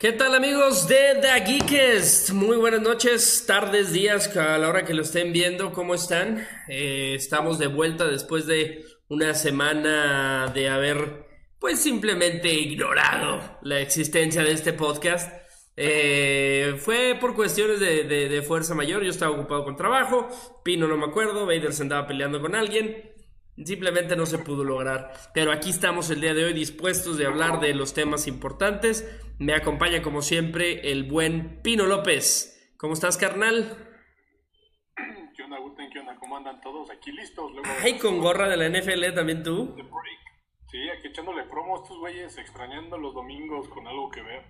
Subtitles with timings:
[0.00, 2.30] ¿Qué tal amigos de The Geekest?
[2.30, 6.48] Muy buenas noches, tardes, días, a la hora que lo estén viendo, ¿cómo están?
[6.68, 11.26] Eh, estamos de vuelta después de una semana de haber,
[11.58, 15.30] pues simplemente ignorado la existencia de este podcast.
[15.76, 20.30] Eh, fue por cuestiones de, de- fuerza mayor, yo estaba ocupado con trabajo,
[20.64, 23.09] Pino no me acuerdo, Vader se andaba peleando con alguien,
[23.64, 25.12] Simplemente no se pudo lograr.
[25.34, 29.04] Pero aquí estamos el día de hoy dispuestos de hablar de los temas importantes.
[29.38, 32.74] Me acompaña como siempre el buen Pino López.
[32.76, 33.76] ¿Cómo estás, carnal?
[35.36, 35.90] ¿Qué onda, Guten?
[35.90, 36.16] ¿Qué onda?
[36.16, 36.90] ¿Cómo andan todos?
[36.90, 37.52] Aquí listos.
[37.52, 39.76] Luego Ay, con gorra de la NFL también tú.
[40.70, 44.44] Sí, aquí echándole promo a estos güeyes, extrañando los domingos con algo que ver.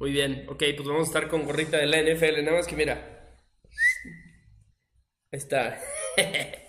[0.00, 2.42] Muy bien, ok, pues vamos a estar con gorrita de la NFL.
[2.42, 3.36] Nada más que mira.
[5.32, 5.78] Ahí está.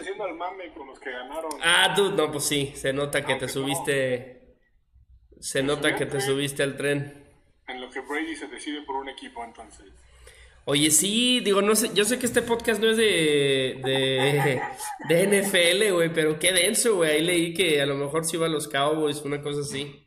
[0.00, 1.50] Haciendo al mame con los que ganaron.
[1.62, 3.52] Ah, tú, no, pues sí, se nota que te Aunque no.
[3.52, 4.56] subiste.
[5.40, 7.24] Se nota que te subiste al tren.
[7.66, 9.86] En lo que Brady se decide por un equipo, entonces.
[10.64, 14.62] Oye, sí, digo, no sé, yo sé que este podcast no es de, de,
[15.08, 17.10] de NFL, güey, pero qué denso, güey.
[17.10, 20.06] Ahí leí que a lo mejor sí iba a los Cowboys, una cosa así.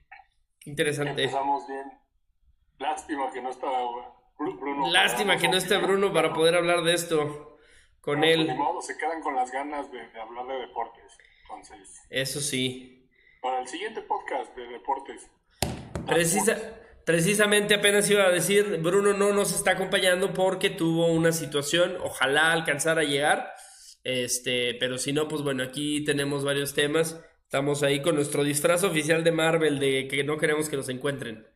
[0.61, 1.23] Qué interesante.
[1.23, 1.83] Empezamos bien.
[2.79, 4.89] Lástima que no está Bru- Bruno.
[4.91, 7.54] Lástima que no esté Bruno para poder hablar de esto
[8.05, 8.55] con Ni él.
[8.55, 11.03] modo, se quedan con las ganas de, de hablar de deportes.
[11.41, 13.09] Entonces, Eso sí.
[13.41, 15.29] para el siguiente podcast de deportes.
[16.07, 16.57] Precisa,
[17.05, 22.51] precisamente apenas iba a decir, Bruno no nos está acompañando porque tuvo una situación, ojalá
[22.51, 23.51] alcanzara a llegar,
[24.03, 28.83] este, pero si no, pues bueno, aquí tenemos varios temas, estamos ahí con nuestro disfraz
[28.83, 31.47] oficial de Marvel de que no queremos que nos encuentren.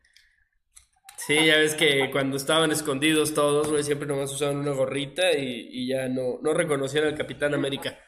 [1.26, 5.68] Sí, ya ves que cuando estaban escondidos todos, güey, siempre nomás usaban una gorrita y,
[5.70, 7.98] y ya no, no reconocían al Capitán América.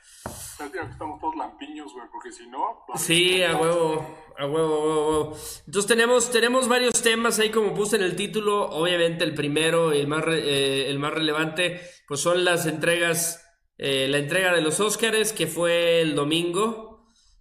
[0.91, 2.84] Estamos todos lampiños, güey, porque si no.
[2.86, 5.36] pues, Sí, a huevo, a huevo, a.
[5.66, 8.69] Entonces tenemos, tenemos varios temas ahí como puse en el título.
[8.70, 13.44] Obviamente el primero, el más, re- eh, el más relevante, pues son las entregas,
[13.78, 16.91] eh, la entrega de los Óscares que fue el domingo.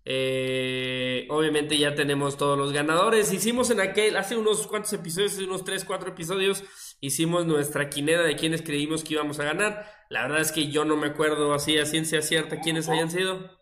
[0.03, 3.31] Eh, obviamente ya tenemos todos los ganadores.
[3.31, 6.63] Hicimos en aquel, hace unos cuantos episodios, hace unos 3, 4 episodios,
[7.00, 9.85] hicimos nuestra quinera de quienes creímos que íbamos a ganar.
[10.09, 13.59] La verdad es que yo no me acuerdo así a ciencia cierta quiénes hayan sido.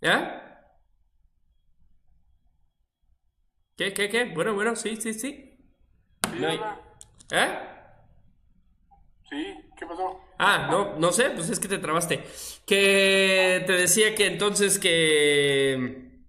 [0.00, 0.44] ¿Ya?
[3.76, 4.24] ¿Qué, qué, qué?
[4.34, 5.56] Bueno, bueno, sí, sí, sí.
[6.38, 6.60] No hay-.
[7.30, 7.77] ¿Eh?
[9.78, 10.20] ¿Qué pasó?
[10.38, 12.24] Ah, no, no sé, pues es que te trabaste.
[12.66, 16.22] Que te decía que entonces que...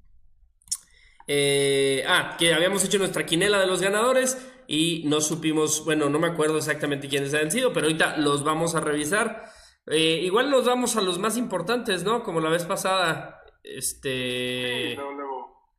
[1.28, 4.38] eh, ah, que habíamos hecho nuestra quinela de los ganadores
[4.68, 8.76] y no supimos, bueno, no me acuerdo exactamente quiénes han sido, pero ahorita los vamos
[8.76, 9.46] a revisar.
[9.88, 12.24] Eh, igual nos vamos a los más importantes, ¿no?
[12.24, 13.42] Como la vez pasada.
[13.64, 14.90] Este...
[14.92, 15.74] Sí, luego, luego.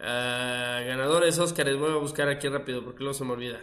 [0.00, 3.60] Ah, ganadores Óscares, voy a buscar aquí rápido porque luego se me olvida.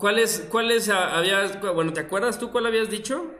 [0.00, 3.30] ¿Cuáles, cuáles ah, habías, bueno, ¿te acuerdas tú cuál habías dicho?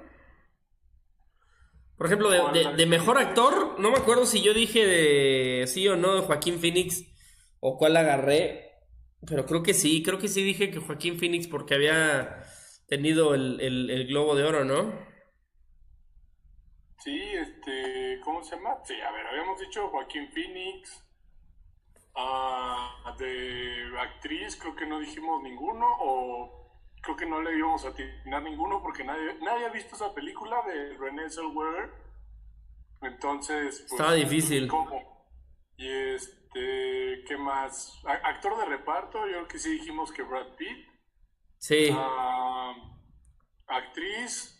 [1.97, 6.15] Por ejemplo, de, mejor actor, no me acuerdo si yo dije de sí o no
[6.15, 7.04] de Joaquín Phoenix
[7.60, 8.71] o cuál agarré,
[9.26, 12.43] pero creo que sí, creo que sí dije que Joaquín Phoenix porque había
[12.88, 14.94] tenido el, el- el Globo de Oro, ¿no?
[16.98, 18.78] Sí, este, ¿cómo se llama?
[18.84, 21.04] Sí, a ver, habíamos dicho Joaquín Phoenix.
[22.15, 26.71] Ah, de actriz, creo que no dijimos ninguno, o
[27.03, 30.62] creo que no le íbamos a atinar ninguno porque nadie, nadie ha visto esa película
[30.66, 31.91] de Renée Zellweger.
[33.03, 34.69] Entonces, pues, Estaba difícil.
[34.69, 35.26] ¿Cómo?
[35.76, 37.98] Y este, ¿qué más?
[38.04, 40.87] A- actor de reparto, yo creo que sí dijimos que Brad Pitt.
[41.59, 41.88] Sí.
[41.92, 42.75] Ah,
[43.66, 44.56] actriz,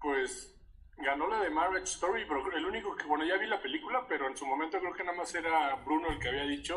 [0.00, 0.54] pues
[0.98, 4.28] ganó la de Marriage Story, pero el único que, bueno, ya vi la película, pero
[4.28, 6.76] en su momento creo que nada más era Bruno el que había dicho.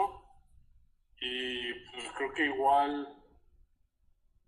[1.20, 3.08] Y pues creo que igual.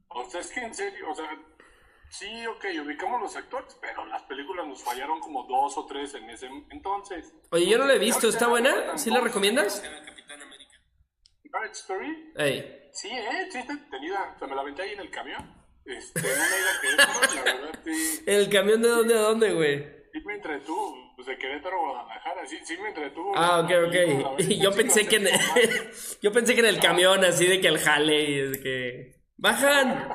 [0.10, 1.30] O sea, es que en serio, o sea,
[2.10, 6.30] sí, ok, ubicamos los actores, pero las películas nos fallaron como dos o tres en
[6.30, 7.34] ese entonces.
[7.52, 8.98] Oye, yo no la he visto, ¿está buena?
[8.98, 9.84] ¿Sí la recomiendas?
[11.52, 12.34] Marriage Story.
[12.92, 14.34] Sí, eh, sí está detenida.
[14.36, 15.63] O sea, me la aventé ahí en el camión.
[15.86, 20.04] Este, a Querétaro, la verdad, sí, ¿El camión de dónde a dónde, güey?
[20.14, 21.14] sí me entretuvo.
[21.16, 23.34] Pues de Querétaro a Guadalajara, sí, sí me entretuvo.
[23.36, 24.40] Ah, ok, ok.
[24.40, 25.40] Y yo pensé que en tomar.
[26.22, 30.14] yo pensé que en el camión así de que el jale y de que bajan.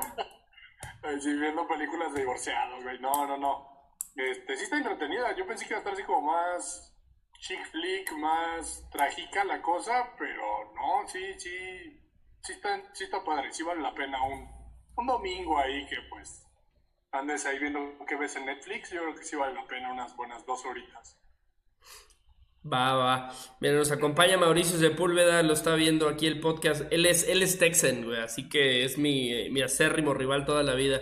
[1.19, 2.99] Sí, viendo películas de divorciados, güey.
[2.99, 3.69] No, no, no.
[4.15, 5.35] Este, sí está entretenida.
[5.35, 6.95] Yo pensé que iba a estar así como más
[7.39, 11.95] chick flick, más trágica la cosa, pero no, sí, sí.
[12.41, 13.51] Sí está, sí está padre.
[13.51, 14.58] Sí vale la pena un,
[14.99, 16.45] un domingo ahí que pues
[17.11, 18.91] andes ahí viendo qué ves en Netflix.
[18.91, 21.17] Yo creo que sí vale la pena unas buenas dos horitas.
[22.71, 23.33] Va, va.
[23.61, 26.83] Mira, nos acompaña Mauricio Sepúlveda, lo está viendo aquí el podcast.
[26.91, 30.75] Él es, él es Texan, güey, así que es mi, mi acérrimo rival toda la
[30.75, 31.01] vida.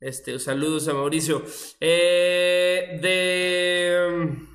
[0.00, 1.42] Este, saludos a Mauricio.
[1.80, 4.48] Eh, de.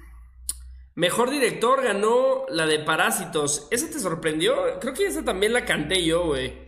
[0.94, 3.68] Mejor director ganó la de Parásitos.
[3.72, 4.80] ¿Esa te sorprendió?
[4.80, 6.67] Creo que esa también la canté yo, güey.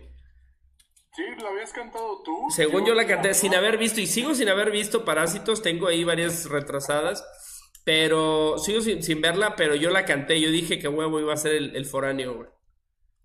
[1.12, 2.46] Sí, la habías cantado tú.
[2.50, 6.04] Según yo la canté sin haber visto, y sigo sin haber visto Parásitos, tengo ahí
[6.04, 7.24] varias retrasadas,
[7.84, 11.54] pero sigo sin, verla, pero yo la canté, yo dije que huevo iba a ser
[11.54, 12.48] el, foráneo, güey.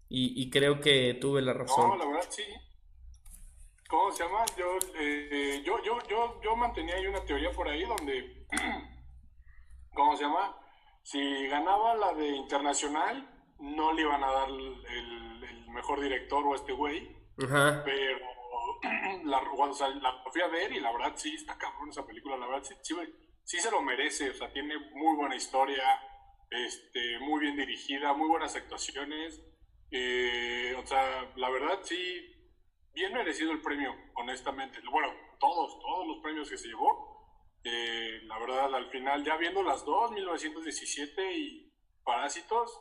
[0.08, 1.90] Y, creo que tuve la razón.
[1.90, 2.44] No, la verdad sí.
[3.90, 4.46] ¿Cómo se llama?
[4.58, 8.48] Yo, eh, yo, yo, yo, yo mantenía ahí una teoría por ahí donde,
[9.94, 10.56] ¿cómo se llama?
[11.04, 13.30] Si ganaba la de internacional,
[13.60, 17.16] no le iban a dar el, mejor director o este güey.
[17.38, 18.28] Pero
[19.26, 19.68] la, o
[20.02, 22.38] la fui a ver y la verdad sí está cabrón esa película.
[22.38, 22.96] La verdad sí,
[23.44, 24.30] sí, se lo merece.
[24.30, 25.84] O sea, tiene muy buena historia,
[26.50, 29.42] este, muy bien dirigida, muy buenas actuaciones.
[29.92, 32.34] Eh, o sea, la verdad sí,
[32.94, 34.80] bien merecido el premio, honestamente.
[34.90, 37.16] Bueno, todos, todos los premios que se llevó
[37.68, 41.74] eh, la verdad, al final, ya viendo las dos, 1917 y
[42.04, 42.72] Parásitos.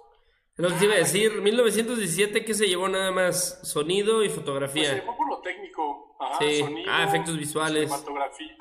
[0.56, 4.82] Lo que iba a decir, 1917 que se llevó nada más sonido y fotografía.
[4.82, 6.16] Pues se llevó por lo técnico.
[6.38, 6.84] sí.
[6.88, 7.90] ah, efectos visuales.
[7.90, 8.56] Cinematografía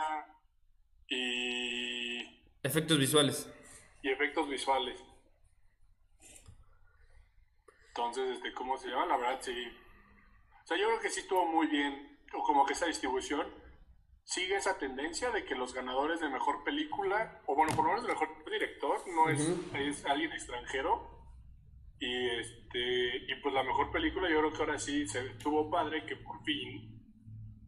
[1.08, 2.44] y.
[2.64, 3.50] Efectos visuales.
[4.02, 5.04] Y efectos visuales.
[7.90, 9.06] Entonces, este, ¿cómo se llama?
[9.06, 9.68] La verdad, sí.
[10.64, 13.48] O sea, yo creo que sí estuvo muy bien, o como que esa distribución
[14.24, 18.08] sigue esa tendencia de que los ganadores de mejor película, o bueno, por lo menos
[18.08, 21.13] de mejor director, no es, es alguien extranjero.
[22.04, 26.06] Y este y pues la mejor película yo creo que ahora sí se tuvo padre
[26.06, 26.94] que por fin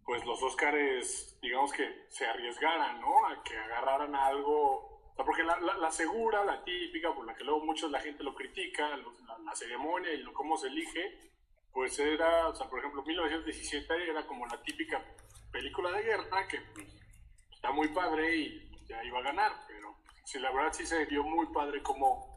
[0.04, 3.26] pues los Oscars digamos que se arriesgaran, ¿no?
[3.28, 7.46] A que agarraran algo, o sea, porque la, la, segura, la típica, por la que
[7.46, 11.32] luego muchos la gente lo critica, la, ceremonia y lo, cómo se elige,
[11.72, 15.02] pues era, o sea, por ejemplo, 1917 era como la típica
[15.50, 16.88] película de guerra que pues,
[17.54, 19.96] está muy padre y ya iba a ganar, pero
[20.26, 22.35] sí, la verdad sí se vio muy padre como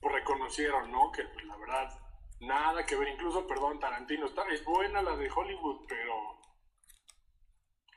[0.00, 1.10] pues, reconocieron, ¿no?
[1.12, 1.98] Que pues, la verdad
[2.40, 6.38] nada que ver, incluso, perdón, Tarantino, está, es buena la de Hollywood, pero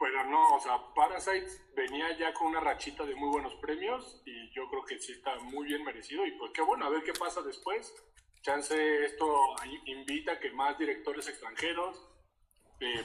[0.01, 1.45] pero no, o sea, Parasite
[1.75, 5.36] venía ya con una rachita de muy buenos premios y yo creo que sí está
[5.42, 7.94] muy bien merecido y pues qué bueno, a ver qué pasa después.
[8.42, 9.56] Chance esto
[9.86, 12.03] invita a que más directores extranjeros,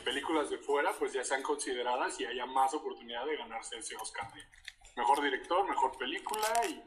[0.06, 4.32] películas de fuera pues ya sean consideradas y haya más oportunidad de ganarse ese Oscar
[4.32, 4.40] de
[4.96, 6.82] mejor director, mejor película y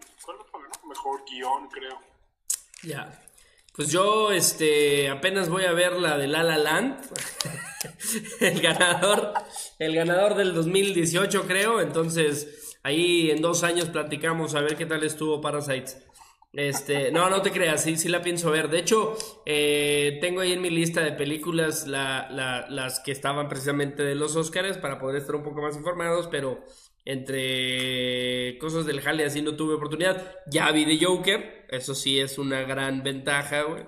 [0.87, 1.99] mejor guion, creo.
[2.83, 3.23] Ya.
[3.75, 6.99] Pues yo este apenas voy a ver la de La La Land.
[8.41, 9.33] el ganador
[9.77, 15.03] el ganador del 2018 creo, entonces ahí en dos años platicamos a ver qué tal
[15.03, 16.05] estuvo Parasites.
[16.51, 18.69] Este, no, no te creas, sí, sí la pienso ver.
[18.69, 19.15] De hecho,
[19.45, 24.79] eh, tengo ahí en mi lista de películas las que estaban precisamente de los Oscars
[24.79, 26.63] para poder estar un poco más informados, pero
[27.09, 30.35] entre cosas del Halle así no tuve oportunidad.
[30.45, 33.83] Ya vi de Joker, eso sí es una gran ventaja, güey.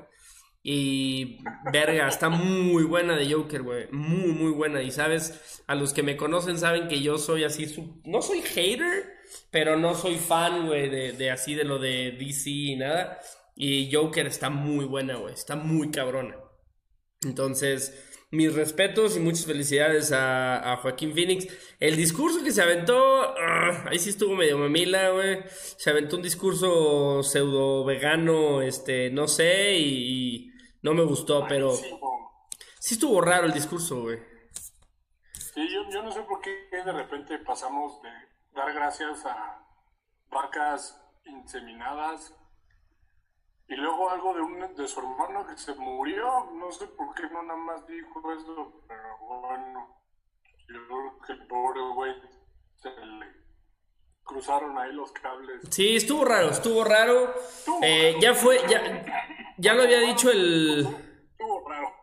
[0.64, 1.38] Y
[1.72, 3.88] verga, está muy buena de Joker, güey.
[3.92, 4.82] Muy, muy buena.
[4.82, 9.06] Y sabes, a los que me conocen saben que yo soy así, no soy hater,
[9.52, 13.20] pero no soy fan, güey, de, así de lo de DC y nada.
[13.56, 16.38] Y Joker está muy buena, güey, está muy cabrona.
[17.22, 21.48] Entonces, mis respetos y muchas felicidades a, Joaquín Phoenix.
[21.80, 22.96] El discurso que se aventó,
[23.38, 25.44] ah, ahí sí estuvo medio mamila, güey.
[25.50, 31.74] Se aventó un discurso pseudo vegano, este, no sé, y, no me gustó, pero
[32.80, 34.18] sí estuvo raro el discurso, güey.
[35.54, 38.10] Sí, yo, yo no sé por qué de repente pasamos de
[38.54, 39.60] dar gracias a
[40.32, 42.34] vacas inseminadas
[43.72, 46.52] y luego algo de, un, de su hermano que se murió.
[46.54, 50.04] No sé por qué no nada más dijo eso, pero bueno,
[50.68, 52.12] yo creo que el pobre güey
[52.76, 53.26] se le
[54.24, 55.62] cruzaron ahí los cables.
[55.70, 57.34] Sí, estuvo raro, estuvo raro.
[57.82, 59.06] Eh, ya fue, ya,
[59.58, 60.86] ya lo había dicho el.
[61.32, 61.94] Estuvo raro.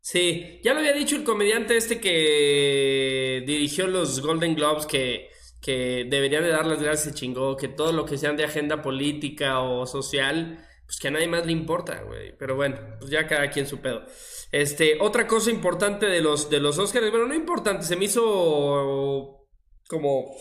[0.00, 6.06] Sí, ya lo había dicho el comediante este que dirigió los Golden Globes que que
[6.08, 9.86] debería de dar las gracias chingó, que todo lo que sean de agenda política o
[9.86, 12.34] social, pues que a nadie más le importa, güey.
[12.38, 14.06] Pero bueno, pues ya cada quien su pedo.
[14.50, 19.46] Este, otra cosa importante de los, de los Oscars, bueno, no importante, se me hizo
[19.86, 20.34] como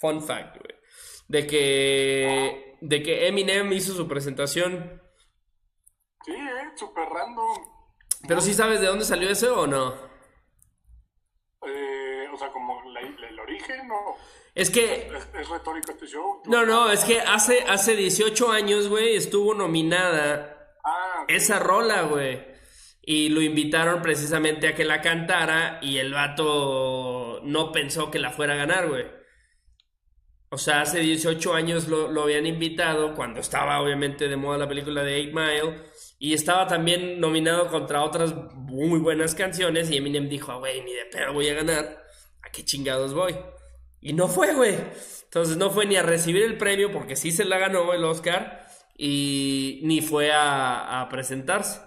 [0.00, 0.74] fun fact, güey.
[1.28, 5.00] De que, de que Eminem hizo su presentación.
[6.24, 7.58] Sí, eh, super random.
[8.26, 9.94] Pero sí sabes de dónde salió ese o no?
[11.64, 14.16] Eh, o sea, como el origen o...
[14.54, 15.10] Es que...
[15.34, 16.42] ¿Es, retórico este show?
[16.46, 22.52] No, no, es que hace, hace 18 años, güey, estuvo nominada ah, esa rola, güey.
[23.04, 28.30] Y lo invitaron precisamente a que la cantara y el vato no pensó que la
[28.30, 29.06] fuera a ganar, güey.
[30.50, 34.68] O sea, hace 18 años lo, lo, habían invitado cuando estaba obviamente de moda la
[34.68, 35.82] película de Eight Mile
[36.18, 40.92] y estaba también nominado contra otras muy buenas canciones y Eminem dijo, ah, güey, ni
[40.92, 42.04] de pedo voy a ganar,
[42.42, 43.34] ¿a qué chingados voy?
[44.02, 44.76] Y no fue, güey.
[45.24, 48.66] Entonces no fue ni a recibir el premio porque sí se la ganó el Oscar
[48.98, 51.80] y ni fue a, a presentarse.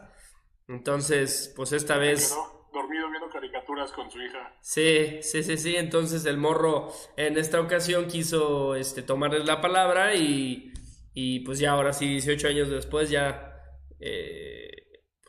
[0.68, 2.36] Entonces, pues esta vez
[2.74, 4.54] dormido viendo caricaturas con su hija.
[4.62, 5.76] Sí, sí, sí, sí.
[5.76, 10.74] Entonces el morro en esta ocasión quiso este, tomarles la palabra y,
[11.14, 13.62] y pues ya ahora sí, 18 años después ya
[14.00, 14.70] eh,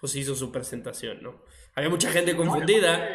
[0.00, 1.42] pues hizo su presentación, ¿no?
[1.74, 3.08] Había mucha gente confundida,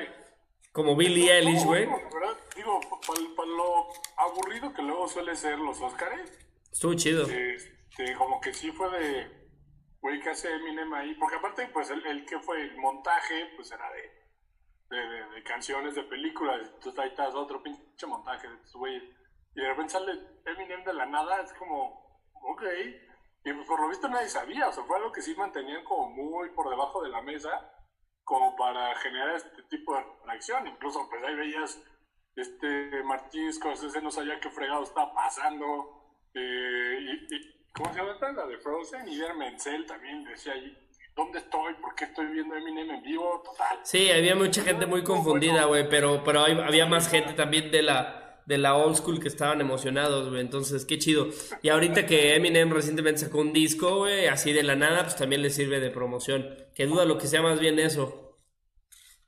[0.72, 1.88] como Billie Eilish, güey.
[4.32, 6.40] Aburrido que luego suele ser los Oscars.
[6.72, 7.28] Estuvo chido.
[7.28, 9.50] Este, como que sí fue de,
[10.00, 11.14] güey, ¿qué hace Eminem ahí?
[11.16, 14.22] Porque aparte, pues el, el que fue el montaje, pues era de
[14.92, 16.70] de, canciones, de películas.
[16.76, 18.98] Entonces ahí estás otro pinche montaje güey.
[19.56, 20.14] Y de repente sale
[20.46, 22.64] Eminem de la nada, es como, ok.
[23.44, 26.10] Y pues por lo visto nadie sabía, o sea, fue algo que sí mantenían como
[26.10, 27.50] muy por debajo de la mesa,
[28.24, 30.68] como para generar este tipo de reacción.
[30.68, 31.82] Incluso pues ahí veías,
[32.36, 36.20] este Martín Scorsese no sabía qué fregado estaba pasando.
[36.34, 38.32] Eh, y, ¿Cómo se llama esta?
[38.32, 39.08] La de Frozen.
[39.08, 40.78] Y Menzel también decía ahí,
[41.16, 41.74] ¿dónde estoy?
[41.76, 43.42] ¿Por qué estoy viendo Eminem en vivo?
[43.44, 43.80] Total.
[43.84, 48.42] Sí, había mucha gente muy confundida, güey, pero, pero había más gente también de la,
[48.46, 51.28] de la old school que estaban emocionados, güey, entonces qué chido.
[51.62, 55.42] Y ahorita que Eminem recientemente sacó un disco, güey, así de la nada, pues también
[55.42, 56.58] le sirve de promoción.
[56.76, 58.38] Que duda lo que sea más bien eso.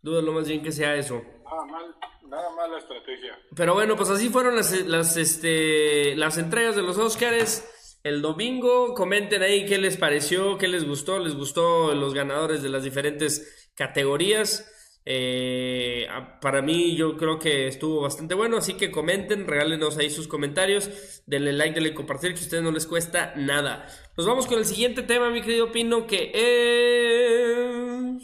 [0.01, 1.22] Duda lo más bien que sea eso.
[1.45, 1.95] Nada mal,
[2.33, 3.37] nada mal la estrategia.
[3.55, 7.69] Pero bueno, pues así fueron las, las, este, las entregas de los Oscars
[8.03, 8.93] el domingo.
[8.93, 11.19] Comenten ahí qué les pareció, qué les gustó.
[11.19, 14.69] Les gustó los ganadores de las diferentes categorías.
[15.05, 16.07] Eh,
[16.41, 21.21] para mí yo creo que estuvo bastante bueno, así que comenten, regálenos ahí sus comentarios,
[21.25, 23.85] denle like, denle compartir, que a ustedes no les cuesta nada.
[24.15, 28.23] Nos vamos con el siguiente tema, mi querido Pino, que es...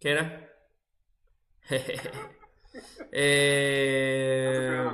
[0.00, 0.43] ¿Qué era?
[3.16, 4.84] Eh...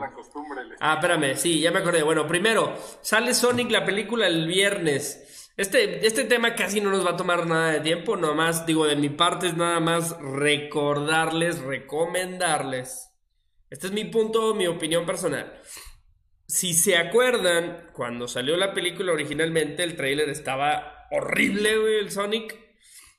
[0.80, 2.02] Ah, espérame, sí, ya me acordé.
[2.02, 5.52] Bueno, primero, sale Sonic la película el viernes.
[5.56, 8.96] Este, este tema casi no nos va a tomar nada de tiempo, nomás, digo, de
[8.96, 13.10] mi parte es nada más recordarles, recomendarles.
[13.70, 15.60] Este es mi punto, mi opinión personal.
[16.46, 22.58] Si se acuerdan, cuando salió la película originalmente, el trailer estaba horrible, güey, el Sonic.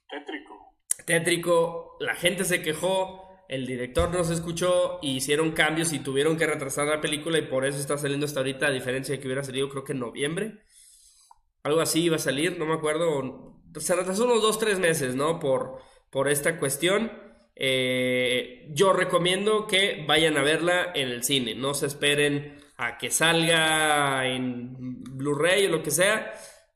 [0.09, 0.75] Tétrico.
[1.05, 6.47] Tétrico, la gente se quejó el director no se escuchó, hicieron cambios y tuvieron que
[6.47, 9.43] retrasar la película y por eso está saliendo hasta ahorita, a diferencia de que hubiera
[9.43, 10.61] salido creo que en noviembre.
[11.61, 13.61] Algo así iba a salir, no me acuerdo.
[13.77, 15.37] Se retrasó unos dos, tres meses, ¿no?
[15.37, 15.79] Por,
[16.09, 17.11] por esta cuestión.
[17.53, 23.09] Eh, yo recomiendo que vayan a verla en el cine, no se esperen a que
[23.09, 26.33] salga en Blu-ray o lo que sea,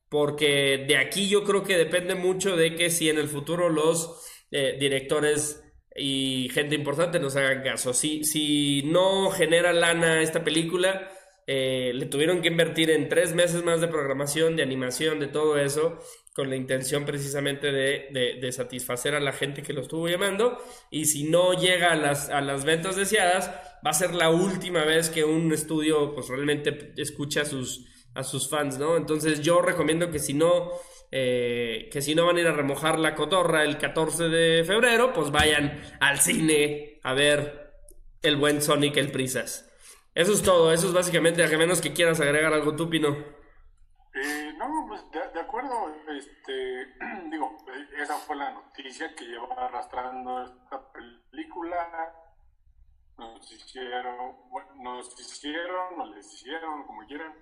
[0.09, 4.27] porque de aquí yo creo que depende mucho de que si en el futuro los
[4.51, 5.64] eh, directores
[5.95, 7.93] y gente importante nos hagan caso.
[7.93, 11.09] Si, si no genera lana esta película,
[11.47, 15.57] eh, le tuvieron que invertir en tres meses más de programación, de animación, de todo
[15.57, 15.99] eso,
[16.33, 20.57] con la intención precisamente de, de, satisfacer a la gente que lo estuvo llamando.
[20.91, 23.51] Y si no llega a las, a las ventas deseadas,
[23.85, 27.85] va a ser la última vez que un estudio pues realmente escucha a sus,
[28.15, 28.97] a sus fans, ¿no?
[28.97, 30.71] Entonces yo recomiendo que si no
[31.11, 35.13] eh, que si no van a ir a remojar la cotorra el 14 de febrero,
[35.13, 37.73] pues vayan al cine a ver
[38.21, 39.71] el buen Sonic el Prisas.
[40.13, 43.09] Eso es todo, eso es básicamente, a menos que quieras agregar algo tú, Pino.
[43.09, 46.87] Eh, no, pues de, acuerdo, este,
[47.29, 47.57] digo,
[48.01, 52.13] esa fue la noticia que llevaba arrastrando esta película.
[53.17, 57.33] Nos hicieron, bueno, nos hicieron, nos les hicieron, como quieran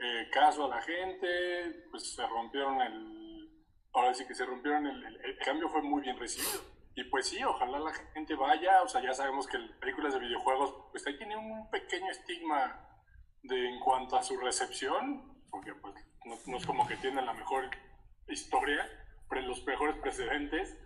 [0.00, 3.17] eh, caso a la gente, pues se rompieron el,
[3.92, 6.60] ahora sí que se rompieron el, el, cambio fue muy bien recibido.
[6.94, 10.74] Y pues sí, ojalá la gente vaya, o sea, ya sabemos que películas de videojuegos,
[10.90, 12.88] pues ahí tiene un pequeño estigma
[13.42, 15.94] de, en cuanto a su recepción, porque pues
[16.46, 17.70] no, es como que tiene la mejor
[18.26, 18.84] historia,
[19.28, 20.76] pero los mejores precedentes.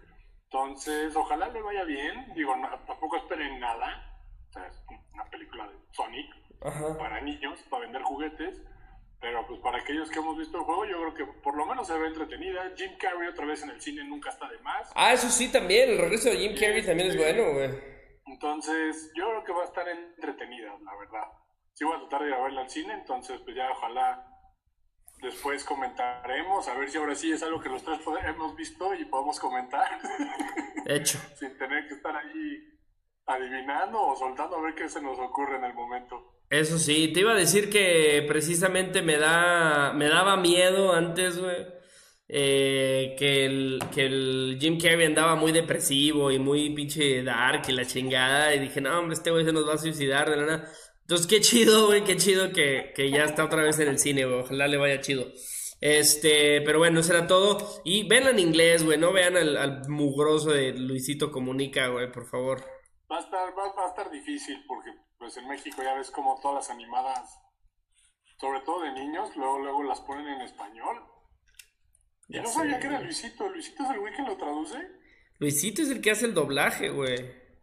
[0.45, 2.55] Entonces, ojalá le vaya bien, digo,
[2.87, 6.43] tampoco esperen nada, o sea, es una película de Sonic
[6.99, 8.63] para niños, para vender juguetes,
[9.23, 11.87] pero pues para aquellos que hemos visto el juego, yo creo que por lo menos
[11.87, 12.73] se ve entretenida.
[12.77, 14.91] Jim Carrey otra vez en el cine nunca está de más.
[14.97, 17.71] Ah, eso sí también, el regreso de Jim Carrey también es bueno, güey.
[18.27, 21.29] Entonces, yo creo que va a estar entretenida, la verdad.
[21.73, 24.27] Sí voy a tratar de ir a verla al cine, entonces pues ya ojalá
[25.23, 29.05] después comentaremos, a ver si ahora sí es algo que los tres hemos visto y
[29.05, 30.01] podemos comentar.
[30.87, 31.19] Hecho.
[31.37, 32.73] Sin tener que estar ahí
[33.27, 36.42] adivinando o soltando a ver qué se nos ocurre en el momento.
[36.53, 41.67] Eso sí, te iba a decir que precisamente me da me daba miedo antes, güey.
[42.29, 47.87] Eh, que, el, que Jim Carrey andaba muy depresivo y muy pinche dark y la
[47.87, 48.55] chingada.
[48.55, 50.73] Y dije, no, hombre, este güey se nos va a suicidar de la nada.
[51.01, 54.27] Entonces, qué chido, güey, qué chido que, que ya está otra vez en el cine,
[54.27, 54.41] güey.
[54.41, 55.25] Ojalá le vaya chido.
[55.81, 57.81] Este, pero bueno, eso era todo.
[57.83, 62.63] Y ven en inglés, güey, no vean al, mugroso de Luisito Comunica, güey, por favor.
[63.11, 64.91] Va a estar, va a estar difícil porque
[65.23, 67.39] pues en México ya ves como todas las animadas,
[68.41, 71.01] sobre todo de niños, luego, luego las ponen en español.
[72.27, 73.49] Y no sabía que era Luisito.
[73.49, 74.79] ¿Luisito es el güey que lo traduce?
[75.39, 77.15] Luisito es el que hace el doblaje, güey.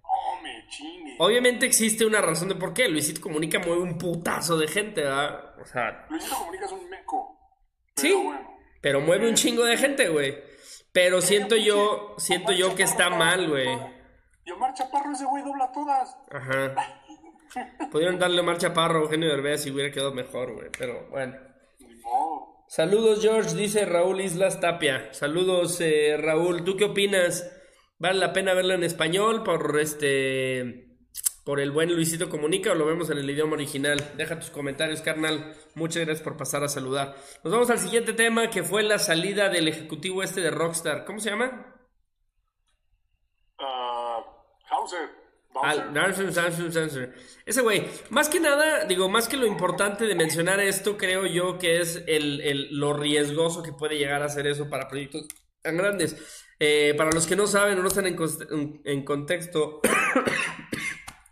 [0.04, 1.18] Oh, me chingue.
[1.20, 2.88] Obviamente existe una razón de por qué.
[2.88, 5.60] Luisito Comunica mueve un putazo de gente, ¿verdad?
[5.60, 6.06] O sea.
[6.10, 7.38] Luisito Comunica es un meco.
[7.96, 8.58] Pero Sí, bueno.
[8.82, 10.38] pero mueve un chingo de gente, güey.
[10.94, 13.68] Pero siento yo, siento yo que está mal, güey.
[14.46, 16.18] Y Omar Chaparro, ese güey dobla todas.
[16.32, 16.74] Ajá.
[17.91, 20.70] Pudieron darle marcha parro a Eugenio Derbez y hubiera quedado mejor, güey.
[20.77, 21.36] Pero bueno.
[22.68, 25.12] Saludos, George, dice Raúl Islas Tapia.
[25.13, 26.63] Saludos, eh, Raúl.
[26.63, 27.51] ¿Tú qué opinas?
[27.98, 30.86] ¿Vale la pena verlo en español por este
[31.44, 34.00] por el buen Luisito Comunica o lo vemos en el idioma original?
[34.15, 35.56] Deja tus comentarios, carnal.
[35.74, 37.15] Muchas gracias por pasar a saludar.
[37.44, 41.06] Nos vamos al siguiente tema que fue la salida del ejecutivo este de Rockstar.
[41.06, 41.75] ¿Cómo se llama?
[43.58, 44.24] Ah,
[44.70, 45.19] Hauser.
[45.62, 47.13] Al- Samson Sensor.
[47.46, 51.58] Ese güey, más que nada, digo, más que lo importante de mencionar esto, creo yo
[51.58, 55.27] que es el, el- lo riesgoso que puede llegar a ser eso para proyectos
[55.62, 56.15] tan grandes.
[56.60, 59.82] Eh, para los que no saben o no están en, cons- en- en contexto.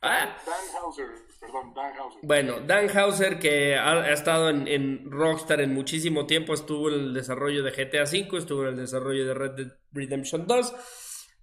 [0.01, 1.07] Ah, Dan Hauser.
[1.39, 2.19] Perdón, Dan Hauser.
[2.21, 6.95] bueno, Dan Hauser, que ha, ha estado en, en Rockstar en muchísimo tiempo, estuvo en
[6.95, 10.73] el desarrollo de GTA V, estuvo en el desarrollo de Red Dead Redemption 2,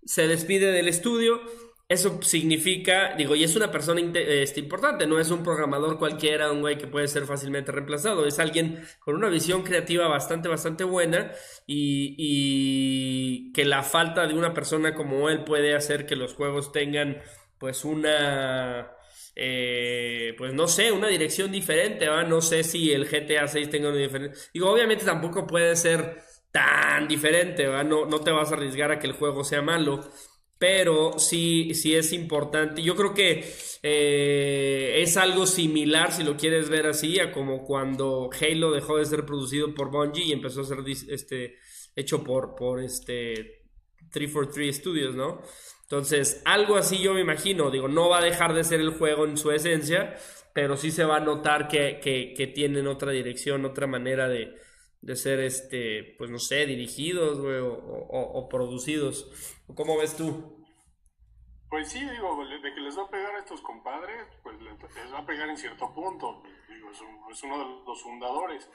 [0.04, 1.40] se despide del estudio.
[1.86, 6.62] Eso significa, digo, y es una persona este, importante, no es un programador cualquiera, un
[6.62, 11.32] güey que puede ser fácilmente reemplazado, es alguien con una visión creativa bastante, bastante buena
[11.66, 16.72] y, y que la falta de una persona como él puede hacer que los juegos
[16.72, 17.18] tengan
[17.58, 18.90] pues una
[19.36, 22.22] eh, pues no sé, una dirección diferente, ¿va?
[22.24, 24.38] No sé si el GTA 6 tenga una diferente.
[24.52, 27.82] Digo, obviamente tampoco puede ser tan diferente, ¿va?
[27.84, 30.00] No, no te vas a arriesgar a que el juego sea malo.
[30.66, 32.82] Pero sí, sí es importante.
[32.82, 33.44] Yo creo que
[33.82, 39.04] eh, es algo similar, si lo quieres ver así, a como cuando Halo dejó de
[39.04, 40.78] ser producido por Bungie y empezó a ser
[41.10, 41.56] este,
[41.94, 43.66] hecho por, por este
[44.10, 45.42] 343 Studios, ¿no?
[45.82, 49.26] Entonces, algo así yo me imagino, digo, no va a dejar de ser el juego
[49.26, 50.16] en su esencia,
[50.54, 54.54] pero sí se va a notar que, que, tienen otra dirección, otra manera de,
[55.02, 59.28] de ser, este, pues no sé, dirigidos, o- o producidos.
[59.74, 60.53] ¿Cómo ves tú?
[61.74, 65.18] Pues sí, digo, de que les va a pegar a estos compadres, pues les va
[65.18, 66.40] a pegar en cierto punto.
[66.68, 68.70] Digo, es, un- es uno de los fundadores.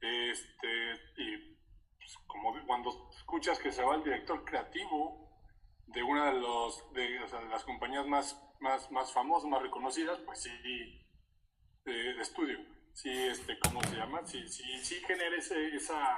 [0.00, 1.56] Este, y
[1.98, 5.28] pues, como cuando escuchas que se va el director creativo
[5.88, 9.60] de una de, los, de, o sea, de las compañías más, más, más famosas, más
[9.62, 11.04] reconocidas, pues sí,
[11.84, 12.60] de estudio.
[12.94, 14.24] Sí, este, ¿cómo se llama?
[14.24, 16.16] Sí, sí, sí genera ese, esa,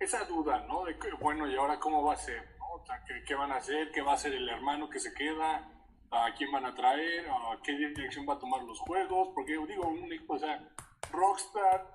[0.00, 0.82] esa duda, ¿no?
[0.84, 2.57] De que, bueno, ¿y ahora cómo va a ser?
[2.88, 3.90] Sea, ¿qué, qué van a hacer?
[3.92, 5.70] ¿Qué va a hacer el hermano que se queda?
[6.10, 7.28] ¿A quién van a traer?
[7.28, 9.28] ¿A qué dirección va a tomar los juegos?
[9.34, 10.68] Porque digo, un, o sea,
[11.12, 11.86] Rockstar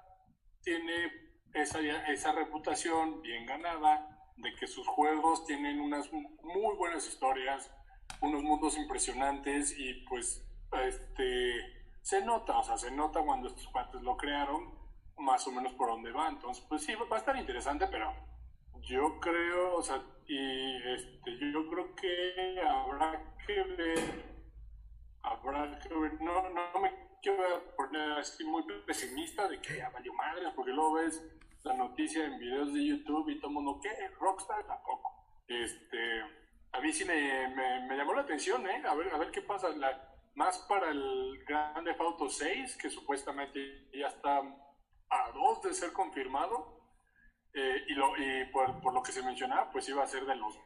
[0.61, 1.11] tiene
[1.53, 7.71] esa, esa reputación bien ganada de que sus juegos tienen unas muy buenas historias,
[8.21, 10.45] unos mundos impresionantes y pues
[10.85, 14.77] este se nota, o sea, se nota cuando estos cuates lo crearon,
[15.17, 16.27] más o menos por dónde va.
[16.27, 18.13] Entonces, pues sí, va a estar interesante, pero
[18.81, 23.99] yo creo, o sea, y este, yo creo que habrá que ver,
[25.21, 30.13] habrá que ver, no, no me quiero poner así muy pesimista de que ya valió
[30.13, 31.23] madres, porque luego ves
[31.63, 33.89] la noticia en videos de YouTube y todo el mundo, ¿qué?
[34.19, 35.09] Rockstar tampoco.
[35.47, 36.21] Este,
[36.71, 37.47] a mí sí me,
[37.87, 38.83] me, llamó la atención, ¿eh?
[38.85, 39.69] A ver, a ver qué pasa.
[39.69, 45.73] La, más para el Grand Theft Auto 6, que supuestamente ya está a dos de
[45.73, 46.82] ser confirmado.
[47.53, 50.57] Eh, y lo, y por, lo que se mencionaba, pues iba a ser de los.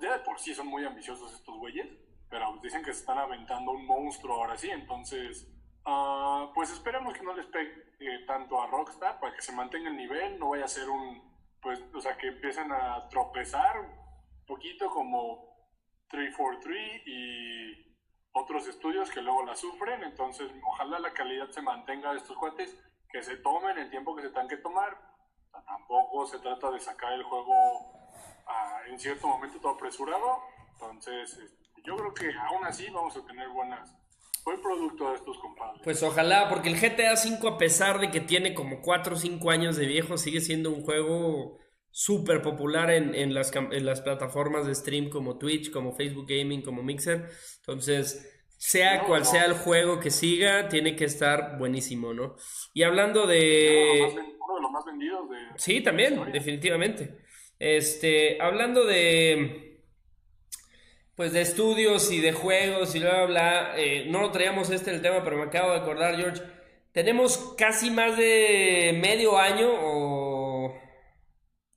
[0.00, 1.88] Ya de por sí son muy ambiciosos estos güeyes,
[2.28, 4.70] pero dicen que se están aventando un monstruo ahora sí.
[4.70, 5.48] Entonces,
[5.86, 9.96] uh, pues esperemos que no les pegue tanto a Rockstar para que se mantenga el
[9.96, 11.32] nivel, no vaya a ser un.
[11.60, 15.54] Pues, o sea, que empiecen a tropezar un poquito como
[16.08, 17.96] 343 y
[18.32, 22.76] otros estudios que luego la sufren, entonces ojalá la calidad se mantenga de estos cuates,
[23.08, 24.98] que se tomen el tiempo que se tengan que tomar,
[25.66, 27.54] tampoco se trata de sacar el juego
[28.46, 30.40] ah, en cierto momento todo apresurado,
[30.72, 33.92] entonces este, yo creo que aún así vamos a tener buenas,
[34.44, 35.80] buen producto de estos compadres.
[35.84, 39.50] Pues ojalá, porque el GTA V a pesar de que tiene como 4 o 5
[39.50, 41.58] años de viejo, sigue siendo un juego
[41.90, 46.62] súper popular en, en, las, en las plataformas de stream como Twitch, como Facebook Gaming,
[46.62, 47.28] como Mixer.
[47.58, 52.36] Entonces, sea cual sea el juego que siga, tiene que estar buenísimo, ¿no?
[52.72, 54.00] Y hablando de...
[54.02, 55.36] Uno de los más vendidos de...
[55.56, 57.18] Sí, también, definitivamente.
[57.58, 59.82] Este, hablando de...
[61.14, 63.72] Pues de estudios y de juegos y bla, bla, bla.
[63.76, 66.42] Eh, no lo traíamos este el tema, pero me acabo de acordar, George.
[66.90, 70.44] Tenemos casi más de medio año o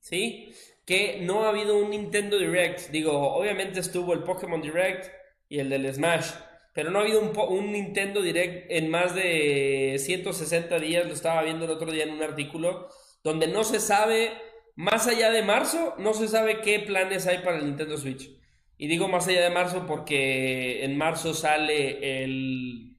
[0.08, 0.54] ¿sí?
[0.86, 2.90] Que no ha habido un Nintendo Direct.
[2.92, 5.12] Digo, obviamente estuvo el Pokémon Direct
[5.50, 6.32] y el del Smash,
[6.78, 11.08] pero no ha habido un, Nintendo Direct en más de 160 días.
[11.08, 12.88] Lo estaba viendo el otro día en un artículo
[13.24, 14.32] donde no se sabe,
[14.76, 18.30] más allá de marzo, no se sabe qué planes hay para el Nintendo Switch.
[18.78, 22.96] Y digo más allá de marzo porque en marzo sale el,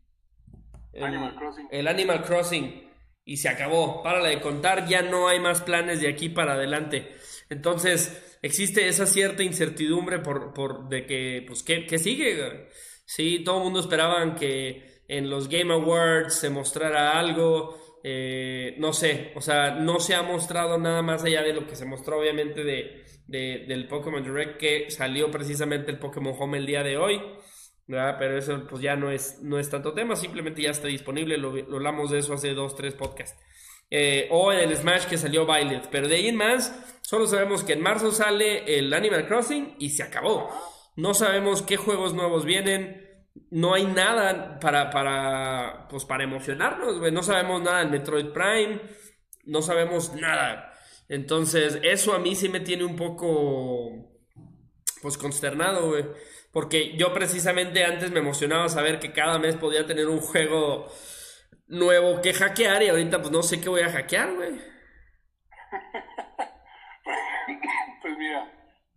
[1.00, 1.68] Animal Crossing.
[1.70, 2.82] El Animal Crossing
[3.24, 4.02] y se acabó.
[4.02, 7.14] Para de contar, ya no hay más planes de aquí para adelante.
[7.48, 12.66] Entonces, existe esa cierta incertidumbre por, por de que, pues, ¿qué, qué sigue?
[13.08, 17.74] Sí, todo el mundo esperaba que en los Game Awards se mostrara algo.
[18.04, 21.74] Eh, no sé, o sea, no se ha mostrado nada más allá de lo que
[21.74, 26.82] se mostró, obviamente, de, del Pokémon Direct que salió precisamente el Pokémon Home el día
[26.82, 27.22] de hoy.
[27.86, 31.54] Pero eso pues ya no es, no es tanto tema, simplemente ya está disponible, lo,
[31.74, 33.40] hablamos de eso hace dos, tres podcasts.
[33.90, 37.72] Eh, o el Smash que salió Violet, pero de ahí en más, solo sabemos que
[37.72, 40.50] en marzo sale el Animal Crossing y se acabó.
[40.98, 43.08] No sabemos qué juegos nuevos vienen,
[43.52, 48.80] no hay nada para, para, pues para emocionarnos, No sabemos nada del Metroid Prime,
[49.44, 50.72] no sabemos nada.
[51.08, 54.10] Entonces, eso a mí sí me tiene un poco,
[55.00, 56.04] pues consternado, güey.
[56.52, 60.90] Porque yo precisamente antes me emocionaba saber que cada mes podía tener un juego
[61.68, 64.50] nuevo que hackear y ahorita pues no sé qué voy a hackear, güey.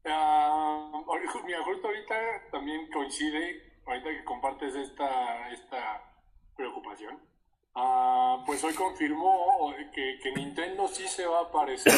[0.05, 2.15] uh, mira, justo ahorita
[2.51, 6.03] también coincide, ahorita que compartes esta, esta
[6.55, 7.15] preocupación,
[7.75, 11.93] uh, pues hoy confirmó que, que, Nintendo sí se va a aparecer,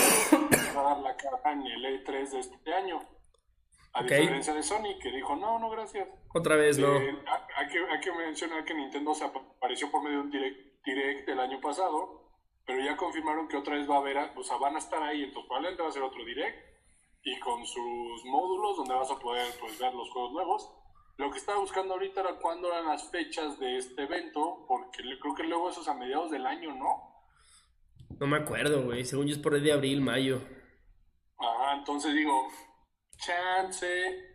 [0.75, 3.01] va a dar la cara en el E3 de este año.
[3.95, 6.07] A diferencia de Sony, que dijo, no, no, gracias.
[6.33, 6.97] Otra vez, no.
[6.97, 7.15] Eh,
[7.55, 11.29] hay, que, hay, que, mencionar que Nintendo se apareció por medio de un direct, direct
[11.29, 12.31] el año pasado,
[12.65, 15.23] pero ya confirmaron que otra vez va a haber, o sea, van a estar ahí,
[15.23, 16.72] entonces probablemente va a ser otro direct,
[17.23, 20.69] y con sus módulos donde vas a poder pues, ver los juegos nuevos.
[21.17, 25.35] Lo que estaba buscando ahorita era cuándo eran las fechas de este evento, porque creo
[25.35, 27.13] que luego eso es a mediados del año, ¿no?
[28.19, 29.05] No me acuerdo, güey.
[29.05, 30.41] Según yo es por el de abril, mayo.
[31.37, 32.47] Ajá, entonces digo,
[33.17, 34.33] chance.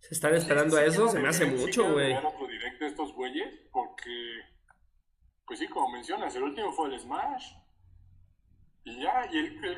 [0.00, 1.08] ¿Se están esperando a eso?
[1.08, 2.12] Se me hace mucho, güey.
[2.14, 4.40] otro directo estos güeyes, porque,
[5.46, 7.52] pues sí, como mencionas, el último fue el Smash.
[8.86, 9.76] Y ya, y, el,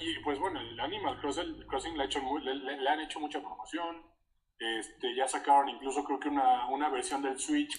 [0.00, 4.02] y pues bueno, el Animal Crossing, le, hecho le, han hecho mucha promoción.
[4.58, 7.78] Este, ya sacaron incluso creo que una, una versión del Switch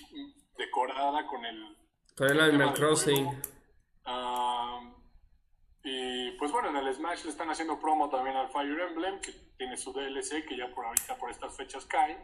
[0.55, 1.75] decorada con el...
[2.15, 3.27] Con el Animal Crossing.
[5.83, 9.31] Y pues bueno, en el Smash le están haciendo promo también al Fire Emblem, que
[9.57, 12.17] tiene su DLC, que ya por ahorita por estas fechas cae.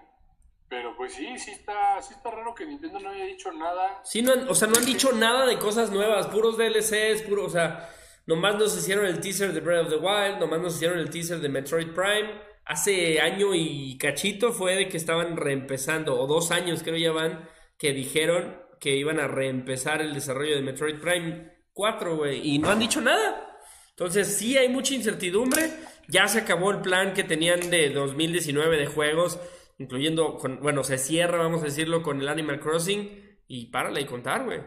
[0.70, 4.00] Pero pues sí, sí está, sí está raro que Nintendo no haya dicho nada.
[4.04, 7.50] Sí, no o sea, no han dicho nada de cosas nuevas, puros DLCs, puro, o
[7.50, 7.90] sea,
[8.26, 11.40] nomás nos hicieron el teaser de Breath of the Wild, nomás nos hicieron el teaser
[11.40, 12.30] de Metroid Prime.
[12.66, 17.50] Hace año y cachito fue de que estaban reempezando, o dos años creo ya van,
[17.78, 22.70] que dijeron que iban a reempezar el desarrollo de Metroid Prime 4, güey, y no
[22.70, 23.60] han dicho nada.
[23.90, 25.70] Entonces, sí hay mucha incertidumbre.
[26.08, 29.40] Ya se acabó el plan que tenían de 2019 de juegos,
[29.78, 33.38] incluyendo, con, bueno, se cierra, vamos a decirlo, con el Animal Crossing.
[33.48, 34.62] Y párale y contar, güey.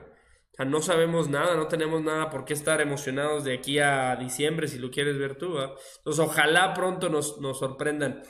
[0.64, 4.78] No sabemos nada, no tenemos nada por qué estar emocionados de aquí a diciembre, si
[4.78, 5.58] lo quieres ver tú.
[5.58, 8.22] Entonces, ojalá pronto nos, nos, sorprendan.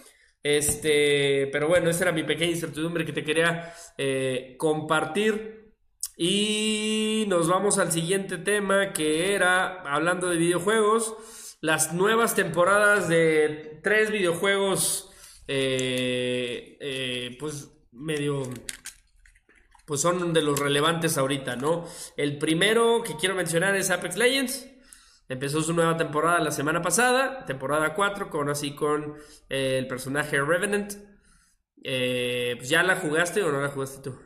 [0.43, 5.75] Este, pero bueno, esa era mi pequeña incertidumbre que te quería eh, compartir.
[6.17, 11.15] Y nos vamos al siguiente tema que era, hablando de videojuegos,
[11.61, 15.11] las nuevas temporadas de tres videojuegos,
[15.47, 18.43] eh, eh, pues medio,
[19.87, 21.85] pues son de los relevantes ahorita, ¿no?
[22.17, 24.73] El primero que quiero mencionar es Apex Legends.
[25.29, 29.17] Empezó su nueva temporada la semana pasada, temporada 4, con así con
[29.49, 30.93] eh, el personaje Revenant.
[31.83, 34.19] Eh, pues, ¿Ya la jugaste o no la jugaste tú?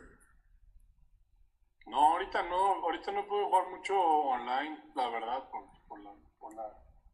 [1.87, 6.55] No, ahorita no, ahorita no puedo jugar mucho online, la verdad, por, por, la, por
[6.55, 6.63] la,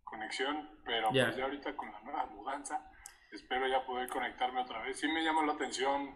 [0.04, 2.90] conexión, pero pues ya ahorita con la nueva mudanza,
[3.32, 5.00] espero ya poder conectarme otra vez.
[5.00, 6.16] Sí me llama la atención,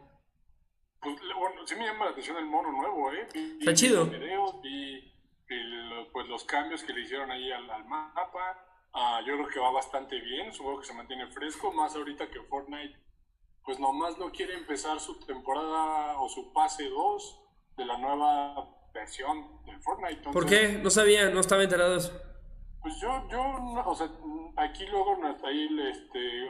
[1.01, 3.27] pues, bueno, sí me llama la atención el mono nuevo, ¿eh?
[3.59, 4.05] Está chido.
[4.05, 5.11] Videos, vi,
[6.13, 8.65] pues los cambios que le hicieron ahí al, mapa.
[8.93, 12.41] Ah, yo creo que va bastante bien, juego que se mantiene fresco, más ahorita que
[12.41, 12.99] Fortnite,
[13.63, 17.41] pues nomás no quiere empezar su temporada o su pase 2
[17.77, 20.29] de la nueva versión del Fortnite.
[20.31, 20.79] ¿Por qué?
[20.83, 22.11] No sabía, no estaba enterado eso.
[22.81, 23.41] Pues yo, yo,
[23.85, 24.09] o sea,
[24.57, 26.49] aquí luego ahí, este,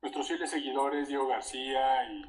[0.00, 2.24] nuestros fieles seguidores, Diego García y,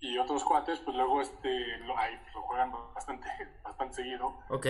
[0.00, 3.28] y, otros cuates, pues luego este, lo, ahí, lo juegan bastante,
[3.64, 4.38] bastante seguido.
[4.50, 4.66] Ok.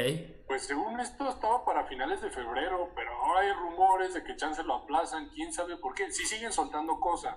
[0.46, 4.74] Pues según esto estaba para finales de febrero, pero hay rumores de que chance lo
[4.74, 6.10] aplazan, quién sabe por qué.
[6.10, 7.36] Sí siguen soltando cosas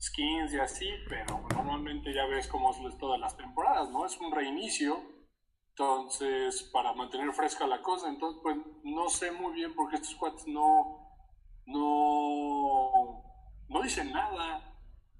[0.00, 4.06] skins y así, pero normalmente ya ves cómo es todas las temporadas, ¿no?
[4.06, 5.00] Es un reinicio,
[5.70, 10.14] entonces, para mantener fresca la cosa, entonces, pues, no sé muy bien por qué estos
[10.14, 11.16] cuates no,
[11.66, 13.22] no,
[13.68, 14.67] no dicen nada,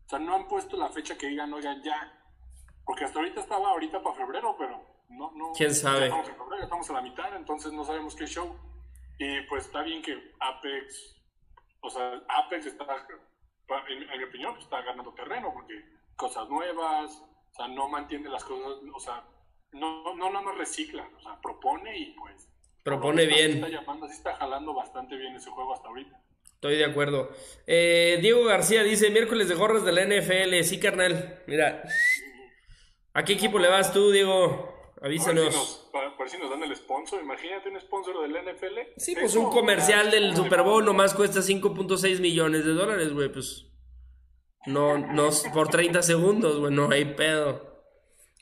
[0.08, 2.18] o sea, no han puesto la fecha que digan, oigan, ya,
[2.86, 5.52] porque hasta ahorita estaba ahorita para febrero, pero no, no.
[5.54, 6.04] ¿Quién sabe?
[6.04, 8.56] Estamos en febrero, estamos a la mitad, entonces no sabemos qué show.
[9.18, 11.14] Y pues está bien que Apex,
[11.82, 12.86] o sea, Apex está
[13.88, 15.84] en, mi opinión, pues, está ganando terreno porque
[16.16, 19.22] cosas nuevas, o sea, no mantiene las cosas, o sea,
[19.72, 22.48] no, no nada más recicla, o sea, propone y pues...
[22.82, 23.62] Propone bien.
[23.62, 26.18] Está llamando, así está jalando bastante bien ese juego hasta ahorita.
[26.58, 27.30] Estoy de acuerdo.
[27.68, 30.60] Eh, Diego García dice, miércoles de gorras de la NFL.
[30.64, 31.40] Sí, carnal.
[31.46, 31.84] Mira.
[33.14, 34.92] ¿A qué equipo le vas tú, Diego?
[35.00, 35.88] Avísanos.
[36.16, 37.20] Por si nos, dan el sponsor.
[37.22, 38.76] Imagínate un sponsor del NFL.
[38.96, 43.28] Sí, pues un comercial del Super Bowl nomás cuesta 5.6 millones de dólares, güey.
[43.28, 43.66] Pues
[44.66, 47.84] no, no, por 30 segundos, güey, no hay pedo.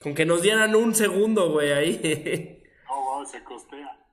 [0.01, 2.53] Con que nos dieran un segundo, güey, ahí.
[2.89, 4.06] Oh, wow, se costea.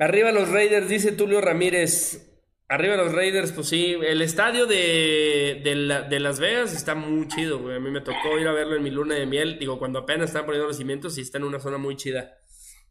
[0.00, 2.26] Arriba los Raiders, dice Tulio Ramírez.
[2.70, 3.98] Arriba los Raiders, pues sí.
[4.02, 7.76] El estadio de, de, Las Vegas está muy chido, güey.
[7.76, 9.58] A mí me tocó ir a verlo en mi luna de miel.
[9.58, 12.38] Digo, cuando apenas están poniendo los cimientos y está en una zona muy chida.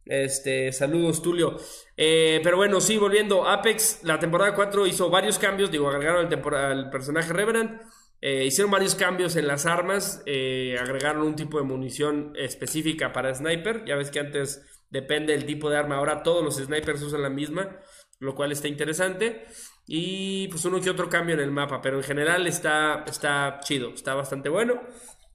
[0.05, 1.57] Este, saludos, Tulio.
[1.97, 3.47] Eh, pero bueno, sí, volviendo.
[3.47, 5.71] Apex, la temporada 4 hizo varios cambios.
[5.71, 7.81] Digo, agregaron al personaje Reverend.
[8.21, 10.21] Eh, hicieron varios cambios en las armas.
[10.27, 13.83] Eh, agregaron un tipo de munición específica para sniper.
[13.85, 15.97] Ya ves que antes depende del tipo de arma.
[15.97, 17.79] Ahora todos los snipers usan la misma
[18.19, 19.45] lo cual está interesante.
[19.87, 23.93] Y pues uno que otro cambio en el mapa, pero en general está, está chido,
[23.93, 24.81] está bastante bueno.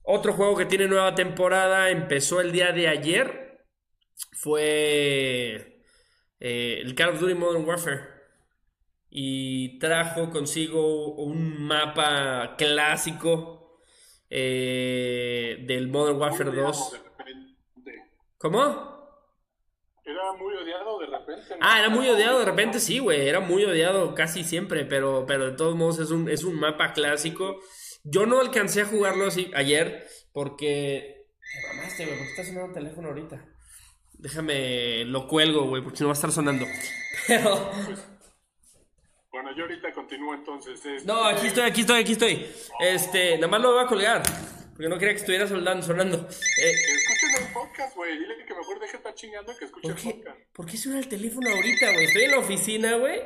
[0.03, 3.65] Otro juego que tiene nueva temporada empezó el día de ayer.
[4.31, 5.83] Fue
[6.39, 8.15] eh, el Call of Duty Modern Warfare.
[9.09, 13.79] Y trajo consigo un mapa clásico
[14.29, 17.01] eh, del Modern Warfare 2.
[18.37, 18.94] ¿Cómo?
[20.05, 21.55] Era muy odiado de repente.
[21.61, 23.27] Ah, era muy odiado de repente, sí, güey.
[23.27, 26.93] Era muy odiado casi siempre, pero, pero de todos modos es un, es un mapa
[26.93, 27.59] clásico.
[28.03, 31.25] Yo no alcancé a jugarlo así ayer porque...
[31.39, 33.45] Te mamaste, güey, porque está sonando el teléfono ahorita.
[34.13, 36.65] Déjame, lo cuelgo, güey, porque no va a estar sonando.
[37.27, 37.71] Pero...
[39.31, 40.85] Bueno, yo ahorita continúo entonces.
[40.85, 42.47] Este, no, aquí estoy, aquí estoy, aquí estoy.
[42.79, 44.23] Este, nada más lo voy a colgar.
[44.71, 45.85] Porque no quería que estuviera sonando.
[45.85, 46.17] sonando.
[46.17, 46.99] Eh, el
[47.75, 48.17] podcast, güey.
[48.17, 50.39] Dile que mejor deje de estar chingando que escuche el podcast.
[50.53, 52.05] ¿Por qué suena el teléfono ahorita, güey?
[52.05, 53.21] Estoy en la oficina, güey.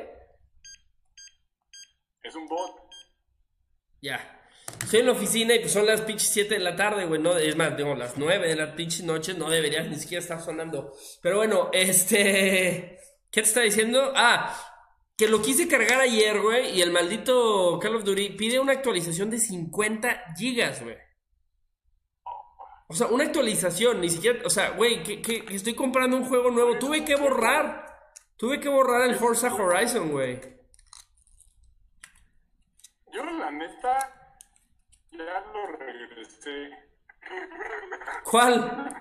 [2.22, 2.76] Es un bot.
[4.02, 4.36] Ya.
[4.82, 7.20] Estoy en la oficina y pues son las pinches 7 de la tarde, güey.
[7.20, 10.40] No, es más, digo, las 9 de la pinche noche no debería ni siquiera estar
[10.40, 10.94] sonando.
[11.22, 12.98] Pero bueno, este.
[13.30, 14.12] ¿Qué te está diciendo?
[14.16, 14.56] Ah,
[15.16, 16.76] que lo quise cargar ayer, güey.
[16.76, 20.96] Y el maldito Call of Duty pide una actualización de 50 gigas, güey.
[22.90, 26.76] O sea, una actualización, ni siquiera, o sea, güey, que, estoy comprando un juego nuevo,
[26.76, 27.86] tuve que borrar,
[28.36, 30.40] tuve que borrar el Forza Horizon, güey.
[33.12, 34.36] Yo la neta
[35.12, 36.70] ya lo regresé.
[38.24, 38.92] ¿Cuál?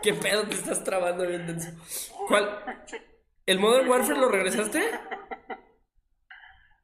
[0.00, 1.58] ¿Qué pedo te estás trabando bien
[2.28, 2.84] ¿Cuál?
[3.44, 5.00] ¿El Modern Warfare lo regresaste?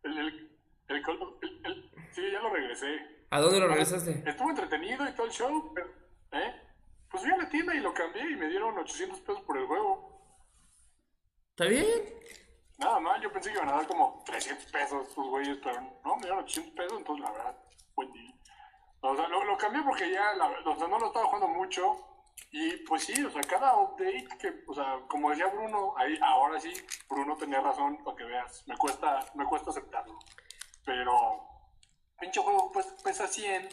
[0.03, 0.51] El, el,
[0.89, 3.21] el, sí, ya lo regresé.
[3.31, 4.25] ¿A dónde lo regresaste?
[4.27, 6.00] Estuvo entretenido y todo el show, pero
[6.33, 6.55] ¿Eh?
[7.11, 9.67] Pues fui a la tienda y lo cambié y me dieron 800 pesos por el
[9.67, 10.11] juego.
[11.51, 12.21] ¿Está bien?
[12.79, 16.17] Nada más, yo pensé que iban a dar como 300 pesos estos güeyes, pero no,
[16.17, 17.57] me dieron 800 pesos, entonces la verdad,
[17.95, 18.33] buen día.
[19.03, 22.07] O sea, lo, cambié porque ya, la, o sea, no lo estaba jugando mucho.
[22.53, 26.59] Y pues sí, o sea, cada update que, o sea, como decía Bruno, ahí, ahora
[26.61, 26.73] sí,
[27.09, 30.19] Bruno tenía razón, para que veas, me cuesta, me cuesta aceptarlo.
[30.85, 31.47] Pero
[32.19, 33.69] pinche juego pues, pesa 100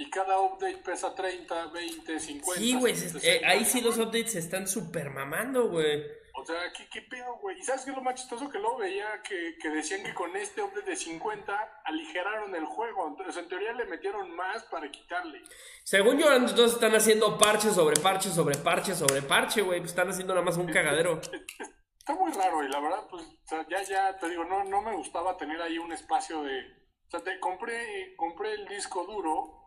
[0.00, 2.58] y cada update pesa 30, 20, 50.
[2.58, 6.02] Sí, güey, eh, ahí sí los updates se están super mamando, güey.
[6.36, 7.58] O sea, ¿qué, qué pedo, güey?
[7.58, 9.20] ¿Y sabes qué es lo más chistoso que lo veía?
[9.22, 13.08] Que, que decían que con este update de 50 aligeraron el juego.
[13.08, 15.42] Entonces, en teoría le metieron más para quitarle.
[15.84, 19.80] Según yo, entonces están haciendo parche sobre parche sobre parche sobre parche, güey.
[19.80, 21.20] Pues están haciendo nada más un cagadero.
[21.98, 24.80] Está muy raro y la verdad, pues, o sea, ya, ya, te digo, no, no
[24.80, 26.58] me gustaba tener ahí un espacio de...
[27.06, 29.59] O sea, te compré, compré el disco duro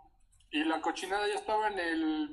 [0.53, 2.29] y la cochinada ya estaba en el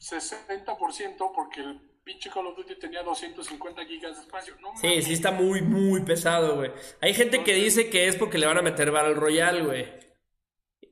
[0.00, 4.56] 60% porque el pinche Call of Duty tenía 250 gigas de espacio.
[4.74, 6.72] sí, sí está muy, muy pesado, güey.
[7.00, 9.82] Hay gente que dice que es porque le van a meter Battle Royale, güey.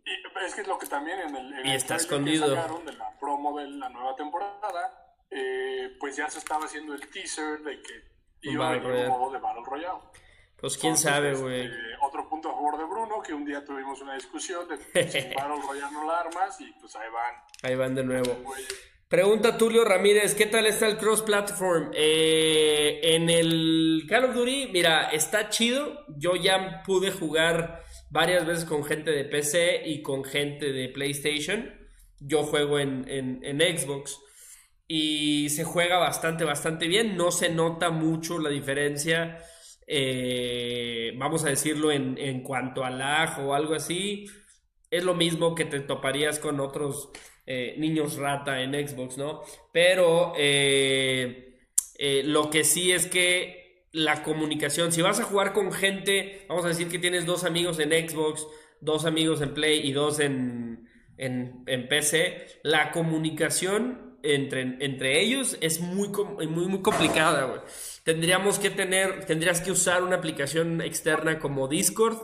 [0.05, 2.49] Y es que es lo que también en el, y está escondido.
[2.49, 7.59] de la promo de la nueva temporada, eh, pues ya se estaba haciendo el teaser
[7.65, 8.05] de que
[8.43, 9.99] iba a haber un modo de Battle Royale.
[10.57, 11.67] Pues quién sabe, güey.
[11.67, 11.88] Este,
[12.39, 14.77] punto a favor de Bruno, que un día tuvimos una discusión de
[15.11, 17.35] si Battle Royale no la armas y pues ahí van.
[17.63, 18.45] Ahí van de nuevo.
[19.09, 21.91] Pregunta Tulio Ramírez, ¿qué tal está el cross-platform?
[21.95, 26.05] Eh, en el Call of Duty, mira, está chido.
[26.17, 31.75] Yo ya pude jugar varias veces con gente de PC y con gente de PlayStation.
[32.21, 34.21] Yo juego en, en Xbox
[34.87, 37.17] y se juega bastante, bastante bien.
[37.17, 39.43] No se nota mucho la diferencia
[39.91, 44.27] eh, vamos a decirlo en, cuanto al lag o algo así,
[44.91, 47.11] es lo mismo que te toparías con otros
[47.47, 49.41] eh, niños rata en Xbox, ¿no?
[49.73, 51.57] Pero eh,
[52.25, 56.69] lo que sí es que la comunicación, si vas a jugar con gente, vamos a
[56.69, 58.47] decir que tienes dos amigos en Xbox,
[58.83, 65.57] dos amigos en Play y dos en, en, en PC, la comunicación entre, entre ellos
[65.61, 67.61] es muy, muy, muy complicada, güey
[68.09, 72.17] tendríamos que tener, tendrías que usar una aplicación externa como Discord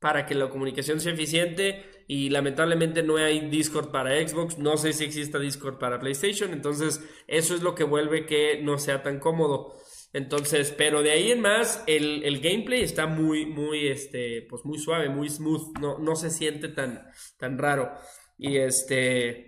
[0.00, 4.92] para que la comunicación sea eficiente y lamentablemente no hay Discord para Xbox, no sé
[4.92, 9.20] si exista Discord para PlayStation, entonces eso es lo que vuelve que no sea tan
[9.20, 9.76] cómodo.
[10.12, 15.08] Entonces, pero de ahí en más, el, gameplay está muy, muy, este, pues muy suave,
[15.08, 17.06] muy smooth, no, no se siente tan,
[17.38, 17.92] tan raro.
[18.36, 19.47] Y este,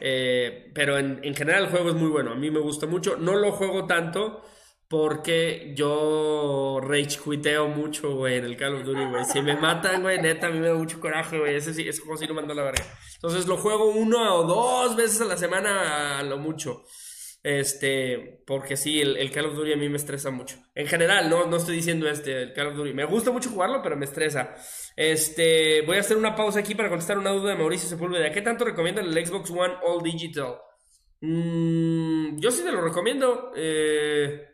[0.00, 3.16] eh, pero en, en general el juego es muy bueno, a mí me gusta mucho,
[3.16, 4.42] no lo juego tanto,
[4.88, 9.24] porque yo rage quiteo mucho, güey, en el Call of Duty, güey.
[9.24, 11.56] Si me matan, güey, neta, a mí me da mucho coraje, güey.
[11.56, 12.84] Ese, ese juego sí lo mando la verga.
[13.14, 16.84] Entonces lo juego una o dos veces a la semana a lo mucho.
[17.48, 20.56] Este, porque sí, el, Call of Duty a mí me estresa mucho.
[20.74, 22.92] En general, no, no estoy diciendo este, el Call of Duty.
[22.92, 24.56] Me gusta mucho jugarlo, pero me estresa.
[24.96, 28.32] Este, voy a hacer una pausa aquí para contestar una duda de Mauricio Sepúlveda.
[28.32, 30.56] ¿Qué tanto recomiendan el Xbox One All Digital?
[31.20, 33.52] Mm, yo sí te lo recomiendo.
[33.54, 34.48] Eh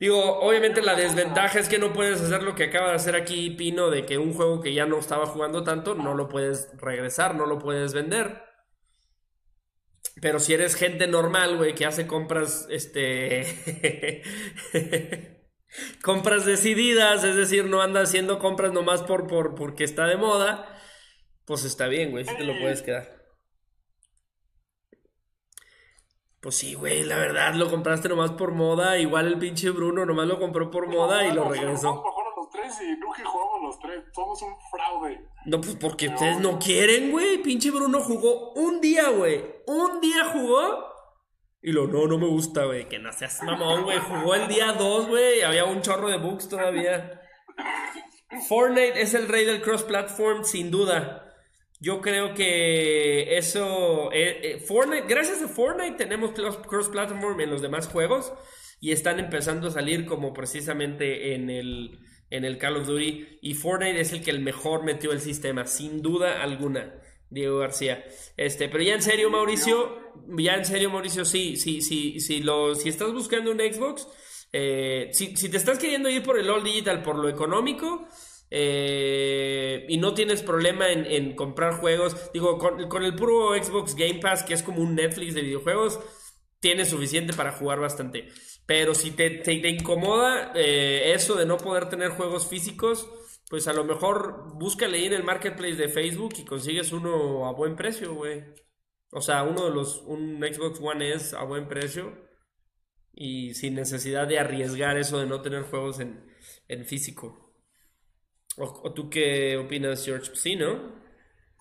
[0.00, 3.50] Digo, obviamente la desventaja es que no puedes hacer lo que acaba de hacer aquí
[3.50, 7.34] Pino, de que un juego que ya no estaba jugando tanto, no lo puedes regresar,
[7.34, 8.47] no lo puedes vender.
[10.20, 14.22] Pero si eres gente normal, güey, que hace compras, este...
[16.02, 20.80] compras decididas, es decir, no anda haciendo compras nomás por, por, porque está de moda,
[21.44, 23.18] pues está bien, güey, si te lo puedes quedar.
[26.40, 28.96] Pues sí, güey, la verdad, lo compraste nomás por moda.
[28.98, 32.04] Igual el pinche Bruno nomás lo compró por moda y lo regresó.
[32.76, 34.04] Tres y Luke jugamos los tres.
[34.14, 35.20] Somos un fraude.
[35.46, 37.38] No, pues porque ustedes no quieren, güey.
[37.38, 39.44] Pinche Bruno jugó un día, güey.
[39.66, 40.86] Un día jugó.
[41.60, 42.88] Y lo, no, no me gusta, güey.
[42.88, 43.98] Que no seas mamón, güey.
[43.98, 45.42] Jugó el día dos, güey.
[45.42, 47.20] Había un chorro de bugs todavía.
[48.48, 51.24] Fortnite es el rey del cross-platform, sin duda.
[51.80, 54.10] Yo creo que eso.
[54.12, 58.32] Eh, eh, Fortnite, gracias a Fortnite tenemos cross-platform en los demás juegos
[58.80, 61.98] y están empezando a salir como precisamente en el,
[62.30, 63.38] en el Call of Duty.
[63.42, 66.94] Y Fortnite es el que el mejor metió el sistema, sin duda alguna.
[67.30, 68.04] Diego García.
[68.36, 69.98] Este, pero ya en serio, Mauricio,
[70.38, 74.08] ya en serio, Mauricio, sí, sí, sí, sí, lo, si estás buscando un Xbox,
[74.52, 78.08] eh, si, si, te estás queriendo ir por el All Digital por lo económico,
[78.50, 82.16] eh, y no tienes problema en, comprar juegos.
[82.32, 86.00] Digo, con, el puro Xbox Game Pass, que es como un Netflix de videojuegos,
[86.60, 88.28] tienes suficiente para jugar bastante.
[88.66, 93.08] Pero si te, incomoda eh, eso de no poder tener juegos físicos,
[93.48, 97.52] pues a lo mejor búscale ahí en el marketplace de Facebook y consigues uno a
[97.52, 98.44] buen precio, güey.
[99.10, 102.28] O sea, uno de los, un Xbox One es a buen precio
[103.14, 106.30] y sin necesidad de arriesgar eso de no tener juegos en,
[106.68, 107.48] en físico.
[108.58, 110.34] ¿O, tú qué opinas, George?
[110.34, 110.92] Sí, ¿no?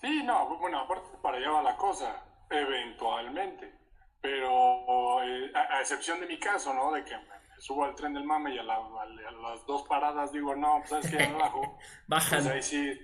[0.01, 3.76] Sí, no, bueno, aparte para allá va la cosa, eventualmente.
[4.22, 6.91] Pero eh, a, excepción de mi caso, ¿no?
[6.91, 10.78] De que me subo al tren del mame y a, las dos paradas digo, no,
[10.80, 11.78] pues sabes que ya no bajo.
[12.07, 12.43] Bajan.
[12.43, 12.99] Pues ahí sí,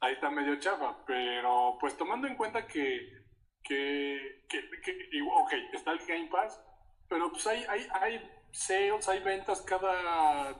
[0.00, 3.24] ahí está medio chafa, pero pues tomando en cuenta que,
[3.62, 6.60] que, que, que ok, está el Game Pass,
[7.08, 10.54] pero pues hay, hay, hay sales, hay ventas cada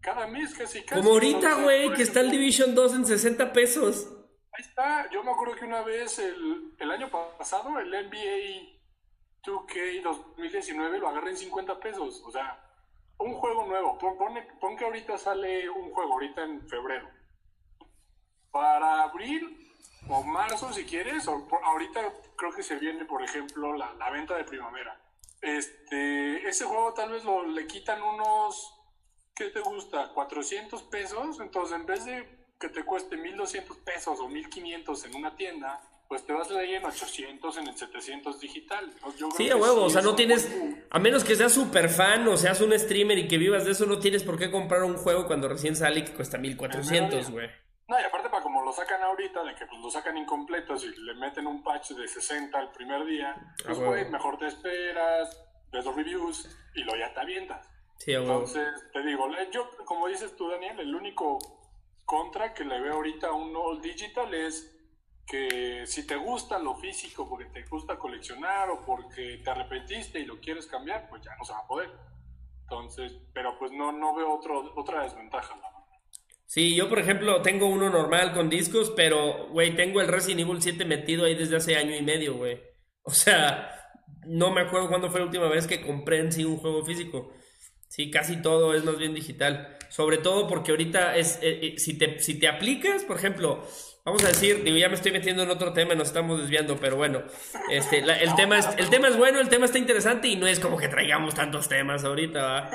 [0.00, 1.00] cada mes casi casi.
[1.00, 4.08] Como ahorita, güey, que está el Division 2 en 60 pesos.
[4.54, 8.82] Ahí está, yo me acuerdo que una vez el, el año pasado el NBA
[9.42, 12.62] 2K 2019 lo agarré en 50 pesos, o sea,
[13.18, 14.16] un juego nuevo, pon,
[14.60, 17.08] pon que ahorita sale un juego, ahorita en febrero.
[18.50, 19.58] Para abril
[20.08, 24.36] o marzo, si quieres, o ahorita creo que se viene, por ejemplo, la, la, venta
[24.36, 25.00] de primavera.
[25.40, 28.78] Este, ese juego tal vez lo, le quitan unos,
[29.34, 30.12] ¿qué te gusta?
[30.12, 35.34] 400 pesos, entonces en vez de que te cueste 1200 pesos o 1500 en una
[35.34, 38.94] tienda, pues te vas a leer en 800, en el 700 digital.
[39.36, 40.48] sí, a huevo, o sea, no tienes,
[40.88, 43.84] a menos que seas súper fan o seas un streamer y que vivas de eso,
[43.86, 47.50] no tienes por qué comprar un juego cuando recién sale y que cuesta 1400, güey.
[47.88, 50.94] No, y aparte para como lo sacan ahorita, de que pues lo sacan incompletos y
[51.00, 53.34] le meten un patch de 60 el primer día,
[53.66, 55.36] pues güey, mejor te esperas,
[55.72, 57.68] ves los reviews y lo ya te avientas.
[57.98, 61.38] Sí, Entonces, te digo, yo, como dices tú, Daniel, el único
[62.12, 64.70] contra que le veo ahorita a un All Digital es
[65.26, 70.26] que si te gusta lo físico porque te gusta coleccionar o porque te arrepentiste y
[70.26, 71.88] lo quieres cambiar, pues ya no se va a poder.
[72.64, 75.54] Entonces, pero pues no, no veo otro, otra desventaja.
[76.44, 80.60] Sí, yo por ejemplo tengo uno normal con discos, pero, güey, tengo el Resident Evil
[80.60, 82.60] 7 metido ahí desde hace año y medio, güey.
[83.04, 83.70] O sea,
[84.26, 87.32] no me acuerdo cuándo fue la última vez que compré en sí un juego físico.
[87.92, 89.76] Sí, casi todo es más bien digital.
[89.90, 93.68] Sobre todo porque ahorita es, eh, eh, si, te, si te aplicas, por ejemplo,
[94.02, 96.96] vamos a decir, digo, ya me estoy metiendo en otro tema, nos estamos desviando, pero
[96.96, 97.22] bueno,
[97.70, 100.58] este, el, tema es, el tema es bueno, el tema está interesante y no es
[100.58, 102.70] como que traigamos tantos temas ahorita, ¿va?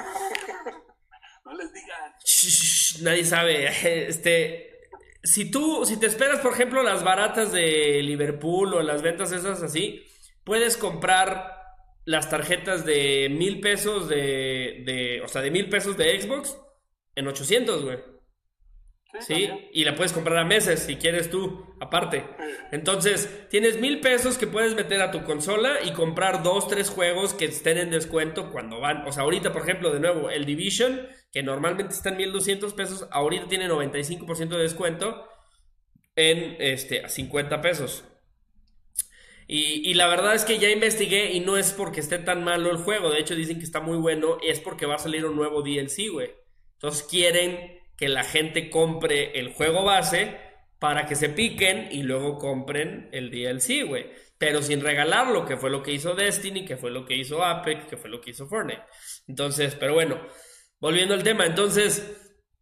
[1.46, 3.02] No les digan.
[3.02, 3.70] nadie sabe.
[4.08, 4.82] Este,
[5.24, 9.64] si tú, si te esperas, por ejemplo, las baratas de Liverpool o las ventas esas
[9.64, 10.06] así,
[10.44, 11.57] puedes comprar
[12.08, 16.58] las tarjetas de mil pesos de, de, o sea, de mil pesos de Xbox
[17.16, 17.98] en 800, güey.
[19.20, 22.24] Sí, y la puedes comprar a meses si quieres tú, aparte.
[22.72, 27.34] Entonces, tienes mil pesos que puedes meter a tu consola y comprar dos, tres juegos
[27.34, 29.06] que estén en descuento cuando van.
[29.06, 33.08] O sea, ahorita, por ejemplo, de nuevo, el Division, que normalmente está en 1200 pesos,
[33.12, 35.28] ahorita tiene 95% de descuento
[36.16, 38.06] en este, a 50 pesos.
[39.50, 42.78] Y, la verdad es que ya investigué y no es porque esté tan malo el
[42.78, 43.12] juego.
[43.12, 44.38] De hecho, dicen que está muy bueno.
[44.44, 46.32] Es porque va a salir un nuevo DLC, güey.
[46.74, 50.38] Entonces quieren que la gente compre el juego base
[50.80, 54.12] para que se piquen y luego compren el DLC, güey.
[54.38, 57.86] Pero sin regalarlo, que fue lo que hizo Destiny, que fue lo que hizo Apex,
[57.86, 58.84] que fue lo que hizo Fortnite.
[59.28, 60.20] Entonces, pero bueno,
[60.80, 62.06] volviendo al tema, entonces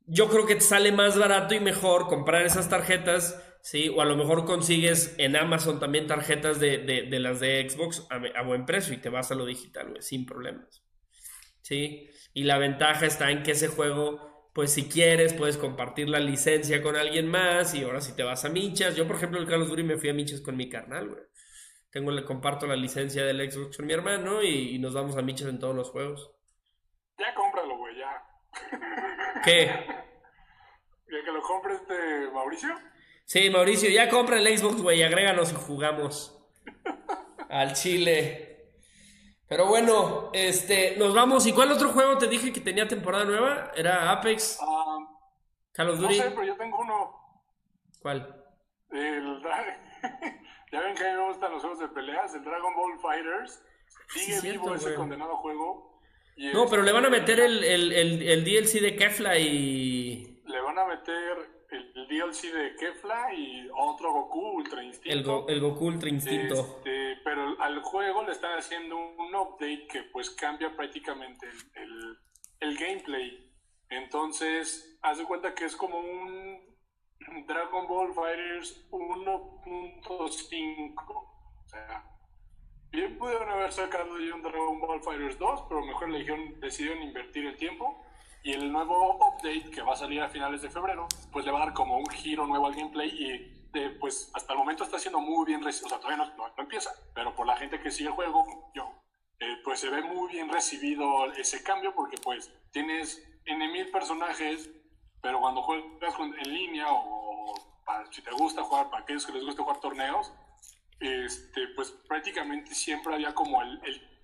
[0.06, 3.90] yo creo que te sale más barato y mejor comprar esas tarjetas, ¿sí?
[3.90, 8.18] O a lo mejor consigues en Amazon también tarjetas de, de, las de Xbox a,
[8.38, 10.84] a, buen precio y te vas a lo digital, güey, sin problemas.
[11.64, 12.12] ¿Sí?
[12.36, 16.82] Y la ventaja está en que ese juego pues si quieres puedes compartir la licencia
[16.84, 19.68] con alguien más y ahora si te vas a Michas, yo por ejemplo el Carlos
[19.68, 21.24] Duri me fui a Michas con mi carnal, güey.
[21.90, 25.50] Tengo, le comparto la licencia del Xbox con mi hermano y, nos vamos a Michas
[25.50, 26.32] en todos los juegos.
[27.18, 29.42] Ya cómpralo, güey, ya.
[29.44, 29.72] ¿Qué?
[31.08, 32.70] ¿Que lo compre este Mauricio?
[33.26, 36.32] Sí, Mauricio, ya compra el Xbox, güey, agréganos y jugamos.
[37.50, 38.46] Al Chile.
[39.48, 41.46] Pero bueno, este, nos vamos.
[41.48, 43.72] ¿Y cuál otro juego te dije que tenía temporada nueva?
[43.76, 44.60] ¿Era Apex?
[44.62, 45.08] Um,
[45.72, 46.18] Call of Duty.
[46.18, 47.42] No sé, pero yo tengo uno.
[48.02, 48.44] ¿Cuál?
[48.92, 49.42] El,
[50.72, 52.34] ya ven que a mí me gustan los juegos de peleas.
[52.36, 53.64] El Dragon Ball Fighters.
[54.10, 56.00] Sigue vivo ese condenado juego.
[56.54, 60.44] no, pero le van a meter el, el, el, el DLC de Kefla y.
[60.46, 65.46] Le van a meter el, DLC de Kefla y otro Goku Ultra Instinto.
[65.48, 66.56] El, Goku Ultra Instinto.
[66.56, 71.48] Este, pero al juego le están haciendo un update que pues cambia prácticamente
[72.60, 73.52] el, gameplay.
[73.90, 76.60] Entonces, haz de cuenta que es como un
[77.48, 81.04] Dragon Ball Fighters 1.5.
[81.08, 82.04] O sea,
[82.92, 86.26] bien pudieron haber sacado ya un Dragon Ball Fighters 2, pero mejor le
[86.60, 88.05] decidieron invertir el tiempo
[88.46, 91.64] y el nuevo update que va a salir a finales de febrero, pues le va
[91.64, 95.20] a dar como un giro nuevo al gameplay y pues hasta el momento está siendo
[95.20, 95.88] muy bien recibido.
[95.88, 98.94] O sea, todavía no, empieza, pero por la gente que sigue el juego, yo,
[99.40, 104.70] eh, pues se ve muy bien recibido ese cambio porque pues tienes N mil personajes,
[105.24, 107.56] pero cuando juegas en línea o
[108.12, 110.32] si te gusta jugar, para aquellos que les gusta jugar torneos,
[111.00, 113.82] este, pues prácticamente siempre había como el,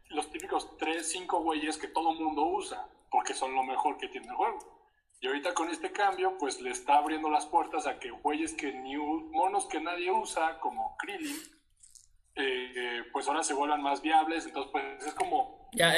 [0.09, 4.28] los típicos 3, 5 güeyes que todo mundo usa porque son lo mejor que tiene
[4.28, 4.57] el juego.
[5.20, 8.74] Y ahorita con este cambio, pues le está abriendo las puertas a que güeyes que
[8.74, 11.38] ni monos que nadie usa, como Krillin,
[12.36, 14.47] eh, pues ahora se vuelvan más viables.
[14.47, 15.70] Entonces, pues es como.
[15.74, 15.93] Ya.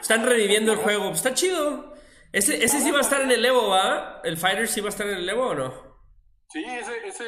[0.00, 1.10] Están reviviendo el juego.
[1.10, 1.92] Está chido.
[2.32, 4.20] Ese, ese sí va a estar en el Evo, ¿va?
[4.22, 5.90] ¿El Fighter sí va a estar en el Evo o no?
[6.48, 7.24] Sí, ese, ese,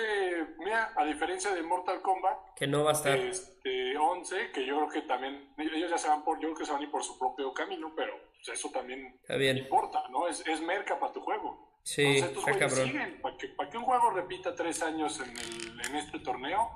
[0.58, 3.16] mira, a diferencia de Mortal Kombat, que no va a estar.
[3.18, 6.64] Este, 11, que yo creo que también, ellos ya se van por, yo creo que
[6.64, 9.20] se van a ir por su propio camino, pero pues, eso también
[9.56, 10.28] importa, ¿no?
[10.28, 11.72] Es, es merca para tu juego.
[11.84, 13.20] Sí, Entonces, siguen.
[13.20, 16.70] Para que, para que un juego repita tres años en, el, en este torneo,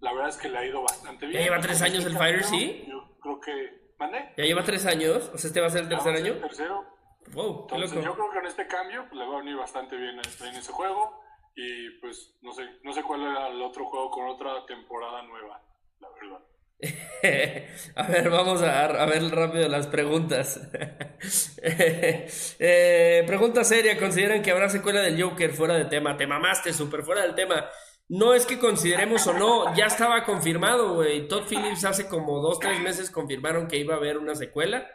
[0.00, 1.40] la verdad es que le ha ido bastante bien.
[1.40, 2.84] ¿Ya lleva tres años el Fighter, sí?
[2.88, 4.32] Yo creo que, ¿mande?
[4.36, 5.30] ¿Ya lleva tres años?
[5.34, 6.34] O sea, ¿este va a ser el tercer año?
[6.34, 6.84] El tercero.
[7.32, 10.14] Wow, Entonces, yo creo que en este cambio pues, le va a venir bastante bien
[10.18, 11.24] en ese juego.
[11.56, 15.62] Y pues no sé, no sé cuál era el otro juego con otra temporada nueva,
[16.00, 16.40] la verdad.
[17.94, 20.60] a ver, vamos a, ver rápido las preguntas.
[21.62, 26.16] eh, pregunta seria, ¿consideran que habrá secuela del Joker fuera de tema?
[26.16, 27.68] Te mamaste, súper fuera del tema.
[28.08, 31.26] No es que consideremos o no, ya estaba confirmado, güey.
[31.26, 34.86] Todd Phillips hace como dos, tres meses confirmaron que iba a haber una secuela.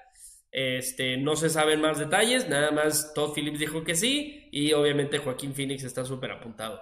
[0.51, 5.19] Este, no se saben más detalles, nada más Todd Phillips dijo que sí y obviamente
[5.19, 6.81] Joaquín Phoenix está súper apuntado.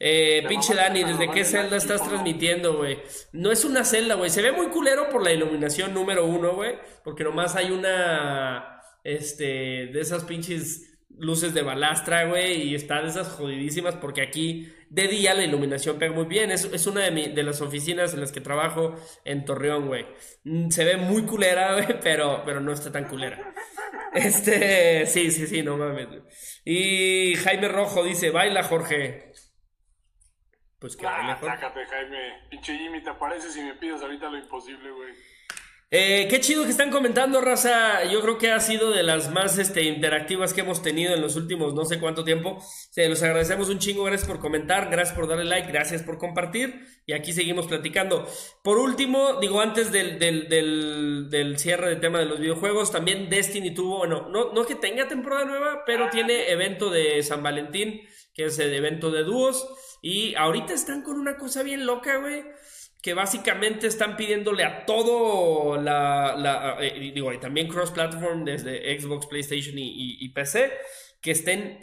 [0.00, 2.98] Eh, pinche Dani, ¿desde qué celda estás transmitiendo, güey?
[3.32, 4.30] No es una celda, güey.
[4.30, 6.76] Se ve muy culero por la iluminación número uno, güey.
[7.02, 10.88] Porque nomás hay una, este, de esas pinches
[11.18, 15.98] luces de balastra, güey, y está de esas jodidísimas porque aquí de día la iluminación
[15.98, 16.50] pega muy bien.
[16.50, 18.94] Es, es una de, de, las oficinas en las que trabajo
[19.24, 20.06] en Torreón, güey.
[20.44, 23.52] Mm, se ve muy culera, güey, pero, pero no está tan culera.
[24.14, 26.08] Este, sí, sí, sí, no mames.
[26.64, 29.32] Y Jaime Rojo dice, baila, Jorge.
[30.78, 31.04] Pues que.
[31.04, 32.42] Sácate, Jaime.
[32.50, 35.12] Pinche Jimmy, te apareces y me pides ahorita lo imposible, güey.
[35.90, 38.04] Eh, qué chido que están comentando, raza.
[38.04, 41.34] Yo creo que ha sido de las más este, interactivas que hemos tenido en los
[41.36, 42.58] últimos no sé cuánto tiempo.
[42.90, 44.04] Se los agradecemos un chingo.
[44.04, 46.86] Gracias por comentar, gracias por darle like, gracias por compartir.
[47.06, 48.28] Y aquí seguimos platicando.
[48.62, 53.98] Por último, digo, antes del, del, cierre del tema de los videojuegos, también Destiny tuvo,
[53.98, 58.02] bueno, no, no que tenga temporada nueva, pero tiene evento de San Valentín,
[58.38, 59.68] que es el evento de dúos.
[60.00, 62.44] Y ahorita están con una cosa bien loca, güey
[63.02, 69.74] que básicamente están pidiéndole a todo la, eh, digo, y también cross-platform desde Xbox, PlayStation
[69.78, 70.72] y, PC,
[71.20, 71.78] que estén.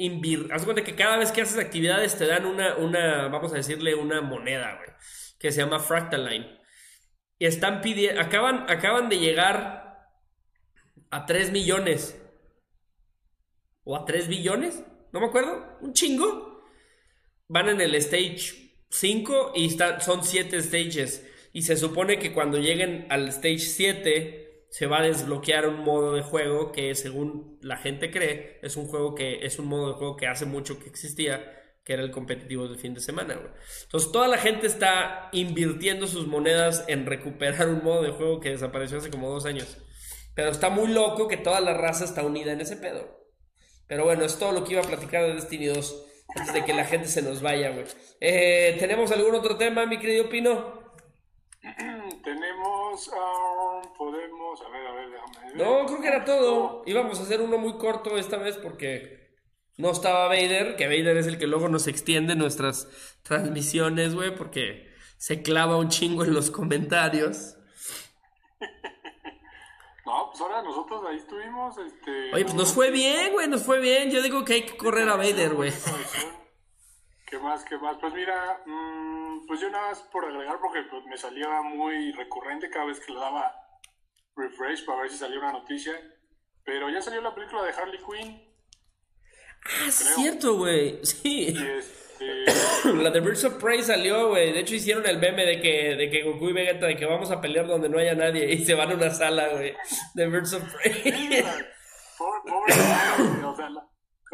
[0.51, 3.95] Haz cuenta que cada vez que haces actividades te dan una, una vamos a decirle,
[3.95, 4.89] una moneda, güey,
[5.39, 6.59] que se llama Fractaline.
[7.39, 10.09] Y están pidiendo, acaban, acaban de llegar
[11.11, 12.21] a 3 millones.
[13.83, 14.83] ¿O a 3 billones?
[15.15, 15.77] No me acuerdo.
[15.79, 16.61] Un chingo.
[17.47, 21.25] Van en el stage 5 y son 7 stages.
[21.53, 26.13] Y se supone que cuando lleguen al stage 7 se va a desbloquear un modo
[26.15, 29.93] de juego que según la gente cree es un juego que es un modo de
[29.93, 33.39] juego que hace mucho que existía que era el competitivo del fin de semana,
[33.83, 38.49] Entonces toda la gente está invirtiendo sus monedas en recuperar un modo de juego que
[38.49, 39.77] desapareció hace como dos años.
[40.33, 43.24] Pero está muy loco que toda la raza está unida en ese pedo.
[43.87, 46.05] Pero bueno, es todo lo que iba a platicar de Destiny 2
[46.35, 47.85] antes de que la gente se nos vaya, güey.
[48.19, 50.83] Eh, ¿Tenemos algún otro tema, mi querido Pino?
[52.23, 55.57] Tenemos, ah, podemos, a ver, a ver, déjame ver.
[55.57, 56.83] No, creo que era todo.
[56.85, 59.25] Íbamos a hacer uno muy corto esta vez porque
[59.77, 62.87] no estaba Vader, que Vader es el que luego nos extiende nuestras
[63.23, 67.57] transmisiones, güey, porque se clava un chingo en los comentarios.
[70.05, 72.33] No, pues ahora nosotros ahí estuvimos, este...
[72.33, 74.11] Oye, pues nos fue bien, güey, nos fue bien.
[74.11, 75.71] Yo digo que hay que correr a Vader, güey.
[77.25, 77.97] ¿Qué más, qué más?
[77.99, 82.69] Pues mira, mmm, pues yo nada más por agregar, porque pues, me salía muy recurrente
[82.69, 83.51] cada vez que le daba
[84.35, 85.93] refresh para ver si salía una noticia.
[86.63, 88.54] Pero ya salió la película de Harley Quinn.
[89.65, 90.99] Ah, es cierto, güey.
[91.03, 91.47] Sí.
[91.47, 91.95] Este,
[92.93, 94.53] la de Birds of Prey salió, güey.
[94.53, 97.31] De hecho, hicieron el meme de que, de que Goku y Vegeta de que vamos
[97.31, 99.75] a pelear donde no haya nadie y se van a una sala, güey.
[100.13, 101.43] De Birds of Prey.
[102.17, 102.73] pobre,
[103.43, 103.81] o sea, la,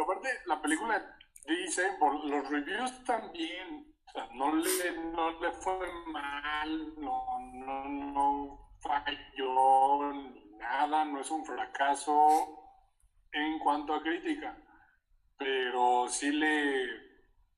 [0.03, 1.17] aparte, la película
[1.47, 3.87] dice, por los reviews también.
[4.07, 7.23] O sea, no le, no le fue mal, no,
[7.53, 12.61] no, no falló ni nada, no es un fracaso
[13.31, 14.57] en cuanto a crítica.
[15.43, 17.11] Pero sí le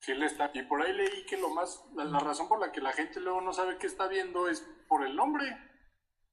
[0.03, 0.51] Sí, le está.
[0.53, 3.39] Y por ahí leí que lo más, la, razón por la que la gente luego
[3.39, 4.59] no sabe qué está viendo es
[4.89, 5.45] por el nombre.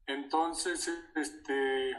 [0.07, 1.96] Entonces, este,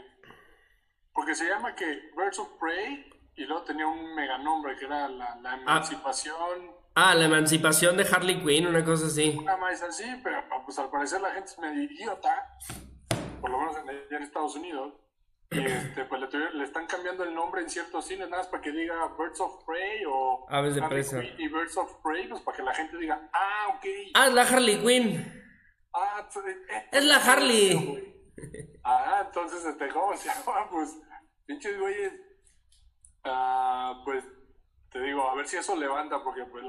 [1.14, 5.08] porque se llama que Birds of Prey y luego tenía un mega nombre que era
[5.08, 5.58] la, la ah.
[5.62, 6.76] emancipación.
[6.94, 9.34] Ah, la emancipación de Harley Quinn, una cosa así.
[9.38, 12.54] Una más así, pero pues al parecer la gente es medio idiota,
[13.40, 14.92] por lo menos en, en Estados Unidos.
[15.58, 16.20] Este, pues
[16.54, 19.64] le, están cambiando el nombre en ciertos cines, nada más para que diga Birds of
[19.64, 21.22] Prey o Aves de Presa.
[21.22, 23.84] Y Birds of Prey, pues para que la gente diga, ah, ok.
[24.14, 25.42] Ah, es la Harley Quinn.
[25.94, 28.08] Ah, eh, es la Harley.
[28.84, 30.66] Ah, entonces, este, ¿cómo se llama?
[30.70, 30.98] Pues,
[31.46, 32.12] pinches güeyes.
[33.22, 34.24] Ah, pues,
[34.92, 36.64] te digo, a ver si eso levanta, porque pues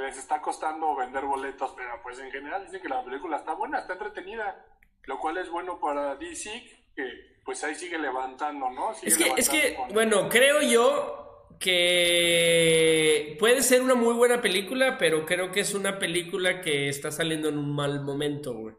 [0.00, 3.78] les está costando vender boletos, pero pues en general dicen que la película está buena,
[3.78, 4.66] está entretenida,
[5.04, 6.50] lo cual es bueno para DC,
[6.96, 8.92] que pues ahí sigue levantando, ¿no?
[9.02, 15.26] es que, es que bueno, creo yo que puede ser una muy buena película, pero
[15.26, 18.76] creo que es una película que está saliendo en un mal momento, güey.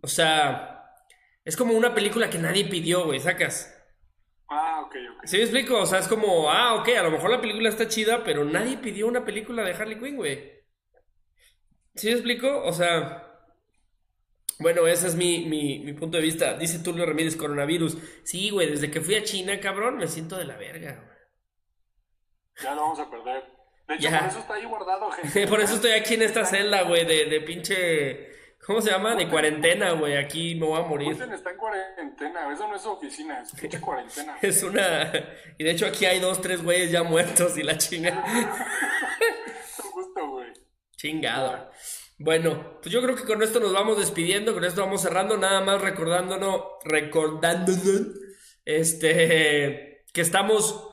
[0.00, 0.84] O sea,
[1.44, 3.72] es como una película que nadie pidió, güey, sacas.
[4.48, 5.26] Ah, ok, ok.
[5.26, 5.78] ¿Sí me explico?
[5.78, 8.78] O sea, es como, ah, ok, a lo mejor la película está chida, pero nadie
[8.78, 10.64] pidió una película de Harley Quinn, güey.
[11.94, 12.64] ¿Sí me explico?
[12.64, 13.33] O sea,
[14.58, 16.54] bueno, ese es mi, mi, punto de vista.
[16.54, 17.98] Dice Tulio Ramírez, coronavirus.
[18.22, 21.14] Sí, güey, desde que fui a China, cabrón, me siento de la verga, güey.
[22.62, 23.42] Ya lo vamos a perder.
[23.88, 25.46] De hecho, por eso está ahí guardado, gente.
[25.48, 28.34] por eso estoy aquí en esta celda, güey, de, de pinche...
[28.64, 29.14] ¿Cómo se llama?
[29.14, 30.16] De cuarentena, güey.
[30.16, 31.12] Aquí me voy a morir.
[31.12, 32.50] está en cuarentena.
[32.50, 34.38] Eso no es oficina, es pinche cuarentena.
[34.42, 35.12] es una...
[35.58, 38.24] Y de hecho aquí hay dos, tres güeyes ya muertos y la chinga.
[41.04, 41.70] Chingado.
[42.16, 45.60] Bueno, pues yo creo que con esto nos vamos despidiendo, con esto vamos cerrando, nada
[45.60, 48.08] más recordándonos, recordándonos,
[48.64, 50.88] este, que estamos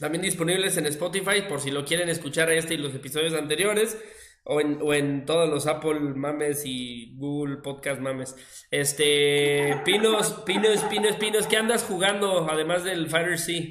[0.00, 4.02] también disponibles en Spotify por si lo quieren escuchar este y los episodios anteriores.
[4.46, 8.34] O en, todos los Apple mames y Google Podcast mames.
[8.70, 13.62] Este, Pinos, Pinos, Pinos, Pinos, ¿qué andas jugando además del Fighter Sea?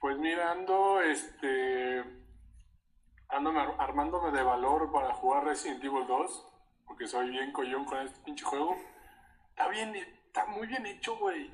[0.00, 1.77] Pues mirando, este,
[3.28, 6.46] ando armándome de valor para jugar Resident Evil 2,
[6.86, 8.76] porque soy bien collón con este pinche juego.
[9.50, 11.50] Está bien, está muy bien hecho, güey.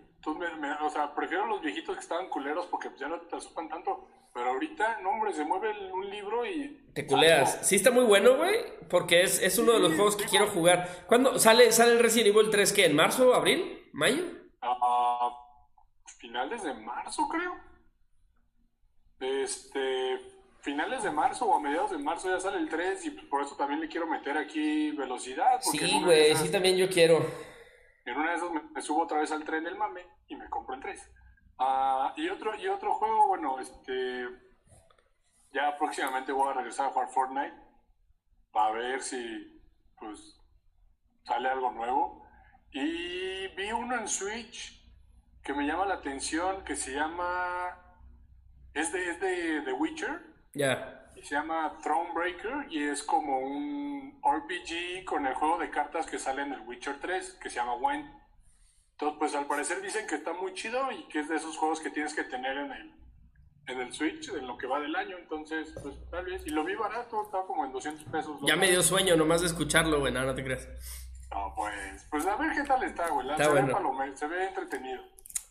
[0.80, 4.08] o sea, prefiero los viejitos que estaban culeros porque ya no te asupan tanto.
[4.32, 6.90] Pero ahorita, no, hombre, se mueve un libro y.
[6.92, 7.66] Te culeas.
[7.66, 8.56] Sí, está muy bueno, güey.
[8.90, 11.04] Porque es, es uno de los juegos que quiero jugar.
[11.06, 12.72] ¿Cuándo sale, sale el Resident Evil 3?
[12.72, 12.86] ¿Qué?
[12.86, 14.24] ¿En marzo, abril, mayo?
[14.60, 15.30] Uh,
[16.18, 17.54] finales de marzo, creo.
[19.20, 20.33] Este
[20.64, 23.54] finales de marzo o a mediados de marzo ya sale el 3 y por eso
[23.54, 25.60] también le quiero meter aquí velocidad.
[25.60, 27.18] Sí, güey, sí también yo quiero.
[28.06, 30.74] En una de esas me, subo otra vez al tren del mame y me compro
[30.74, 31.10] el 3.
[31.58, 34.26] Ah, y, otro, y otro juego, bueno, este...
[35.52, 37.54] Ya próximamente voy a regresar a jugar Fortnite
[38.50, 39.62] para ver si
[39.98, 40.40] pues
[41.24, 42.26] sale algo nuevo.
[42.72, 44.82] Y vi uno en Switch
[45.44, 47.78] que me llama la atención que se llama...
[48.72, 51.10] Es de, es de The Witcher ya.
[51.16, 56.18] Y se llama Thronebreaker y es como un RPG con el juego de cartas que
[56.18, 58.10] sale en el Witcher 3, que se llama Wayne.
[58.92, 61.80] Entonces, pues al parecer dicen que está muy chido y que es de esos juegos
[61.80, 62.94] que tienes que tener en el,
[63.66, 65.18] en el Switch, en lo que va del año.
[65.18, 66.46] Entonces, pues tal vez.
[66.46, 68.40] Y lo vi barato, estaba como en 200 pesos.
[68.46, 70.68] Ya me dio sueño nomás de escucharlo, güey, no, te creas.
[71.30, 73.28] No, pues, pues a ver qué tal está, güey.
[73.30, 73.98] Está se, bueno.
[73.98, 75.02] ve se ve entretenido.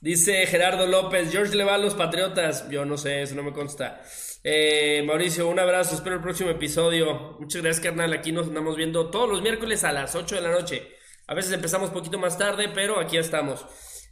[0.03, 2.69] Dice Gerardo López, George le va a los Patriotas.
[2.69, 4.01] Yo no sé, eso no me consta.
[4.43, 7.37] Eh, Mauricio, un abrazo, espero el próximo episodio.
[7.39, 8.11] Muchas gracias, carnal.
[8.11, 10.91] Aquí nos andamos viendo todos los miércoles a las 8 de la noche.
[11.25, 13.65] A veces empezamos un poquito más tarde, pero aquí estamos.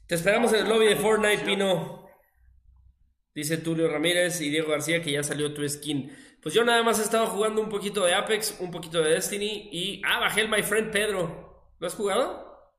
[0.08, 2.08] Te esperamos en el lobby de Fortnite, Pino.
[3.36, 6.10] Dice Tulio Ramírez y Diego García que ya salió tu skin.
[6.42, 9.68] Pues yo nada más he estado jugando un poquito de Apex, un poquito de Destiny
[9.74, 10.02] y.
[10.06, 11.74] Ah, bajé el My Friend Pedro.
[11.80, 12.72] ¿Lo has jugado?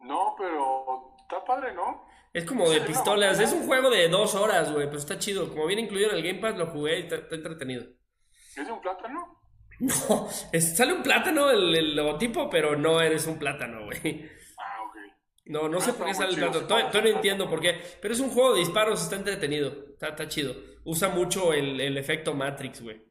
[0.00, 2.07] No, pero está padre, ¿no?
[2.38, 3.40] Es como de pistolas.
[3.40, 5.48] Es un juego de dos horas, güey, pero está chido.
[5.48, 7.84] Como viene incluido en el Game Pass, lo jugué y está, entretenido.
[8.56, 9.40] ¿Es un plátano?
[9.80, 10.28] No,
[10.60, 14.30] sale un plátano el, logotipo, pero no eres un plátano, güey.
[14.56, 14.96] Ah, ok.
[15.46, 16.64] No, no sé por qué sale el plátano.
[16.68, 17.76] Todavía, no entiendo por qué.
[18.00, 19.74] Pero es un juego de disparos, está entretenido.
[20.00, 20.54] Está, chido.
[20.84, 23.02] Usa mucho el, el efecto Matrix, güey.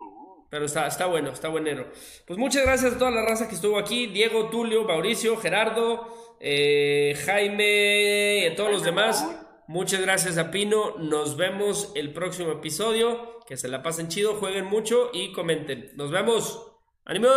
[0.00, 0.48] Uh.
[0.48, 1.90] Pero está, está bueno, está buenero.
[2.26, 4.06] Pues muchas gracias a toda la raza que estuvo aquí.
[4.06, 9.26] Diego, Tulio, Mauricio, Gerardo eh, Jaime y a todos los demás.
[9.66, 10.96] Muchas gracias a Pino.
[10.98, 13.40] Nos vemos el próximo episodio.
[13.46, 15.90] Que se la pasen chido, jueguen mucho y comenten.
[15.96, 16.76] Nos vemos.
[17.04, 17.28] ¡Ánimo!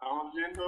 [0.00, 0.58] Vamos viendo.